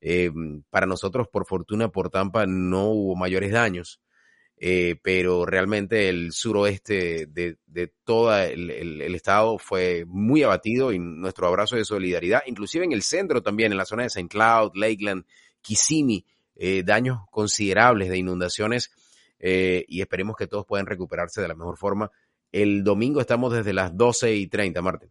Eh, 0.00 0.30
para 0.70 0.86
nosotros, 0.86 1.28
por 1.28 1.46
fortuna, 1.46 1.88
por 1.88 2.10
Tampa 2.10 2.44
no 2.46 2.86
hubo 2.86 3.14
mayores 3.14 3.52
daños, 3.52 4.00
eh, 4.56 4.96
pero 5.00 5.46
realmente 5.46 6.08
el 6.08 6.32
suroeste 6.32 7.26
de, 7.26 7.58
de 7.66 7.92
todo 8.04 8.36
el, 8.36 8.70
el, 8.70 9.14
estado 9.14 9.58
fue 9.58 10.04
muy 10.06 10.42
abatido 10.42 10.92
y 10.92 10.98
nuestro 10.98 11.46
abrazo 11.46 11.76
de 11.76 11.84
solidaridad, 11.84 12.42
inclusive 12.46 12.84
en 12.84 12.92
el 12.92 13.02
centro 13.02 13.42
también, 13.42 13.70
en 13.70 13.78
la 13.78 13.84
zona 13.84 14.02
de 14.02 14.08
St. 14.08 14.28
Cloud, 14.28 14.72
Lakeland, 14.74 15.24
Kissimmee, 15.60 16.26
daños 16.84 17.20
considerables 17.30 18.08
de 18.08 18.18
inundaciones 18.18 18.90
y 19.38 20.00
esperemos 20.00 20.36
que 20.36 20.46
todos 20.46 20.66
puedan 20.66 20.86
recuperarse 20.86 21.40
de 21.40 21.48
la 21.48 21.54
mejor 21.54 21.76
forma 21.76 22.10
el 22.52 22.84
domingo 22.84 23.20
estamos 23.20 23.52
desde 23.52 23.72
las 23.72 23.96
12 23.96 24.34
y 24.34 24.46
30, 24.46 24.82
Martín. 24.82 25.10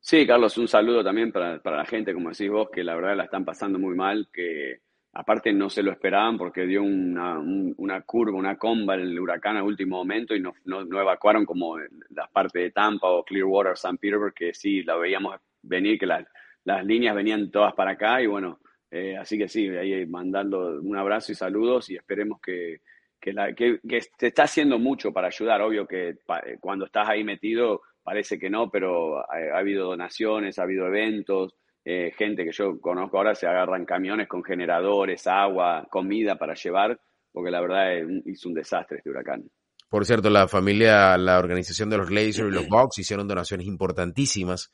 Sí, 0.00 0.26
Carlos, 0.26 0.56
un 0.58 0.68
saludo 0.68 1.02
también 1.02 1.32
para, 1.32 1.60
la 1.62 1.84
gente, 1.84 2.14
como 2.14 2.30
decís 2.30 2.50
vos, 2.50 2.68
que 2.70 2.84
la 2.84 2.94
verdad 2.94 3.16
la 3.16 3.24
están 3.24 3.44
pasando 3.44 3.78
muy 3.78 3.94
mal, 3.94 4.28
que 4.32 4.80
aparte 5.14 5.52
no 5.52 5.68
se 5.68 5.82
lo 5.82 5.90
esperaban 5.90 6.38
porque 6.38 6.66
dio 6.66 6.82
una, 6.82 7.38
una 7.38 8.02
curva, 8.02 8.38
una 8.38 8.56
comba 8.56 8.94
el 8.94 9.18
huracán 9.18 9.56
al 9.56 9.64
último 9.64 9.96
momento 9.96 10.34
y 10.36 10.40
no, 10.40 10.54
no, 10.64 10.82
evacuaron 11.00 11.44
como 11.44 11.78
las 11.78 12.30
partes 12.30 12.62
de 12.62 12.70
Tampa 12.70 13.08
o 13.08 13.24
Clearwater, 13.24 13.76
San 13.76 13.98
Petersburg, 13.98 14.34
que 14.34 14.54
sí, 14.54 14.82
la 14.82 14.96
veíamos 14.96 15.36
venir, 15.62 15.98
que 15.98 16.06
las, 16.06 16.24
las 16.64 16.84
líneas 16.84 17.16
venían 17.16 17.50
todas 17.50 17.74
para 17.74 17.92
acá 17.92 18.22
y 18.22 18.26
bueno, 18.26 18.60
eh, 18.90 19.16
así 19.16 19.36
que 19.36 19.48
sí, 19.48 19.68
ahí 19.68 20.06
mandando 20.06 20.80
un 20.80 20.96
abrazo 20.96 21.32
y 21.32 21.34
saludos 21.34 21.90
y 21.90 21.96
esperemos 21.96 22.40
que, 22.40 22.80
que, 23.20 23.32
la, 23.32 23.52
que, 23.52 23.78
te 24.16 24.28
está 24.28 24.44
haciendo 24.44 24.78
mucho 24.78 25.12
para 25.12 25.28
ayudar. 25.28 25.60
Obvio 25.62 25.86
que 25.86 26.10
eh, 26.10 26.16
cuando 26.60 26.86
estás 26.86 27.08
ahí 27.08 27.24
metido 27.24 27.82
parece 28.02 28.38
que 28.38 28.48
no, 28.48 28.70
pero 28.70 29.18
ha, 29.18 29.58
habido 29.58 29.86
donaciones, 29.86 30.58
ha 30.58 30.62
habido 30.62 30.86
eventos, 30.86 31.54
eh, 31.84 32.12
gente 32.16 32.44
que 32.44 32.52
yo 32.52 32.80
conozco 32.80 33.18
ahora 33.18 33.34
se 33.34 33.46
agarran 33.46 33.84
camiones 33.84 34.28
con 34.28 34.42
generadores, 34.42 35.26
agua, 35.26 35.86
comida 35.90 36.36
para 36.36 36.54
llevar, 36.54 36.98
porque 37.32 37.50
la 37.50 37.60
verdad 37.60 37.92
hizo 38.24 38.48
un 38.48 38.54
desastre 38.54 38.98
este 38.98 39.10
huracán. 39.10 39.44
Por 39.88 40.04
cierto, 40.04 40.28
la 40.28 40.48
familia, 40.48 41.16
la 41.16 41.38
organización 41.38 41.88
de 41.88 41.96
los 41.96 42.10
Lasers 42.10 42.50
y 42.50 42.54
los 42.54 42.68
Box 42.68 42.98
hicieron 42.98 43.26
donaciones 43.26 43.66
importantísimas 43.66 44.70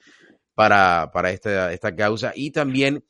para, 0.55 1.11
para 1.13 1.31
esta, 1.31 1.73
esta 1.73 1.95
causa 1.95 2.33
y 2.35 2.51
también 2.51 3.05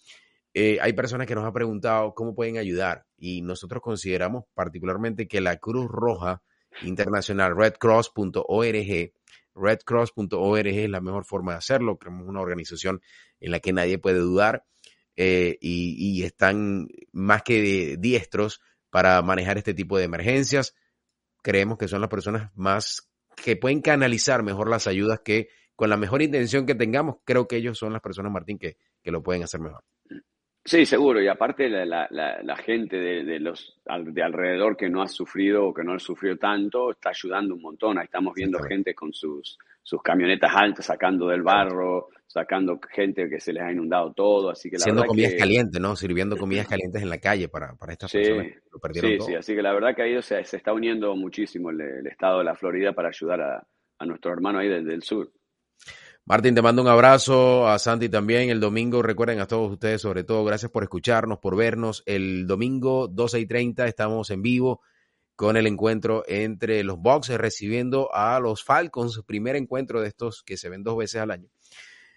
eh, 0.52 0.78
hay 0.80 0.92
personas 0.92 1.26
que 1.26 1.34
nos 1.34 1.44
han 1.44 1.52
preguntado 1.52 2.14
cómo 2.14 2.34
pueden 2.34 2.58
ayudar 2.58 3.04
y 3.24 3.40
nosotros 3.40 3.82
consideramos 3.82 4.44
particularmente 4.52 5.26
que 5.26 5.40
la 5.40 5.56
Cruz 5.56 5.90
Roja 5.90 6.42
Internacional, 6.82 7.56
redcross.org, 7.56 9.12
redcross.org 9.54 10.66
es 10.66 10.90
la 10.90 11.00
mejor 11.00 11.24
forma 11.24 11.52
de 11.52 11.58
hacerlo. 11.58 11.96
Creemos 11.96 12.28
una 12.28 12.42
organización 12.42 13.00
en 13.40 13.52
la 13.52 13.60
que 13.60 13.72
nadie 13.72 13.96
puede 13.96 14.18
dudar 14.18 14.66
eh, 15.16 15.56
y, 15.62 16.22
están 16.22 16.88
más 17.12 17.42
que 17.42 17.96
diestros 17.98 18.60
para 18.90 19.22
manejar 19.22 19.56
este 19.56 19.72
tipo 19.72 19.96
de 19.96 20.04
emergencias. 20.04 20.74
Creemos 21.42 21.78
que 21.78 21.88
son 21.88 22.02
las 22.02 22.10
personas 22.10 22.50
más 22.54 23.08
que 23.42 23.56
pueden 23.56 23.80
canalizar 23.80 24.42
mejor 24.42 24.68
las 24.68 24.86
ayudas 24.86 25.20
que 25.24 25.48
con 25.76 25.88
la 25.88 25.96
mejor 25.96 26.20
intención 26.20 26.66
que 26.66 26.74
tengamos, 26.74 27.16
creo 27.24 27.48
que 27.48 27.56
ellos 27.56 27.78
son 27.78 27.94
las 27.94 28.02
personas, 28.02 28.30
Martín, 28.30 28.58
que 28.58 28.76
lo 29.04 29.22
pueden 29.22 29.44
hacer 29.44 29.60
mejor. 29.60 29.82
Sí, 30.66 30.86
seguro. 30.86 31.20
Y 31.20 31.28
aparte 31.28 31.68
la, 31.68 32.08
la, 32.10 32.56
gente 32.56 32.96
de, 32.96 33.38
los 33.38 33.76
de 33.84 34.22
alrededor 34.22 34.76
que 34.76 34.88
no 34.88 35.02
ha 35.02 35.08
sufrido 35.08 35.66
o 35.66 35.74
que 35.74 35.84
no 35.84 35.92
ha 35.92 35.98
sufrido 35.98 36.38
tanto 36.38 36.92
está 36.92 37.10
ayudando 37.10 37.54
un 37.54 37.60
montón. 37.60 37.98
Ahí 37.98 38.06
estamos 38.06 38.32
viendo 38.34 38.58
gente 38.60 38.94
con 38.94 39.12
sus, 39.12 39.58
sus 39.82 40.02
camionetas 40.02 40.50
altas 40.54 40.86
sacando 40.86 41.28
del 41.28 41.42
barro, 41.42 42.08
sacando 42.26 42.80
gente 42.90 43.28
que 43.28 43.40
se 43.40 43.52
les 43.52 43.62
ha 43.62 43.72
inundado 43.72 44.14
todo. 44.14 44.48
Así 44.48 44.70
que 44.70 44.78
la 44.78 44.84
Haciendo 44.84 45.04
comidas 45.04 45.34
calientes, 45.34 45.78
¿no? 45.78 45.94
Sirviendo 45.96 46.36
comidas 46.38 46.66
calientes 46.66 47.02
en 47.02 47.10
la 47.10 47.18
calle 47.18 47.48
para, 47.48 47.74
para 47.74 47.92
estas 47.92 48.10
personas 48.10 48.46
que 48.46 48.60
lo 48.72 48.78
perdieron 48.78 49.10
sí, 49.10 49.18
Sí, 49.20 49.34
así 49.34 49.54
que 49.54 49.62
la 49.62 49.74
verdad 49.74 49.94
que 49.94 50.02
ahí 50.02 50.22
se, 50.22 50.42
se 50.44 50.56
está 50.56 50.72
uniendo 50.72 51.14
muchísimo 51.14 51.68
el, 51.68 52.06
estado 52.06 52.38
de 52.38 52.44
la 52.44 52.54
Florida 52.54 52.94
para 52.94 53.08
ayudar 53.08 53.40
a, 53.42 53.66
a 53.98 54.06
nuestro 54.06 54.32
hermano 54.32 54.60
ahí 54.60 54.70
desde 54.70 54.94
el 54.94 55.02
sur. 55.02 55.30
Martín, 56.26 56.54
te 56.54 56.62
mando 56.62 56.80
un 56.80 56.88
abrazo, 56.88 57.68
a 57.68 57.78
Santi 57.78 58.08
también. 58.08 58.48
El 58.48 58.58
domingo, 58.58 59.02
recuerden 59.02 59.40
a 59.40 59.46
todos 59.46 59.70
ustedes, 59.70 60.00
sobre 60.00 60.24
todo, 60.24 60.42
gracias 60.42 60.70
por 60.70 60.82
escucharnos, 60.82 61.38
por 61.38 61.54
vernos. 61.54 62.02
El 62.06 62.46
domingo 62.46 63.08
12 63.08 63.40
y 63.40 63.46
30 63.46 63.86
estamos 63.86 64.30
en 64.30 64.40
vivo 64.40 64.80
con 65.36 65.58
el 65.58 65.66
encuentro 65.66 66.24
entre 66.26 66.82
los 66.82 66.98
Bucks 66.98 67.28
recibiendo 67.28 68.08
a 68.14 68.40
los 68.40 68.64
Falcons, 68.64 69.20
primer 69.26 69.56
encuentro 69.56 70.00
de 70.00 70.08
estos 70.08 70.42
que 70.42 70.56
se 70.56 70.70
ven 70.70 70.82
dos 70.82 70.96
veces 70.96 71.20
al 71.20 71.30
año. 71.30 71.50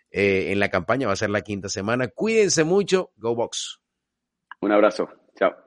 Eh, 0.10 0.54
en 0.54 0.60
la 0.60 0.70
campaña 0.70 1.08
va 1.08 1.14
a 1.14 1.18
ser 1.18 1.30
la 1.30 1.42
quinta 1.42 1.68
semana. 1.68 2.08
Cuídense 2.08 2.64
mucho. 2.64 3.12
Go 3.18 3.36
Bucks. 3.36 3.82
Un 4.62 4.72
abrazo. 4.72 5.10
Chao. 5.38 5.67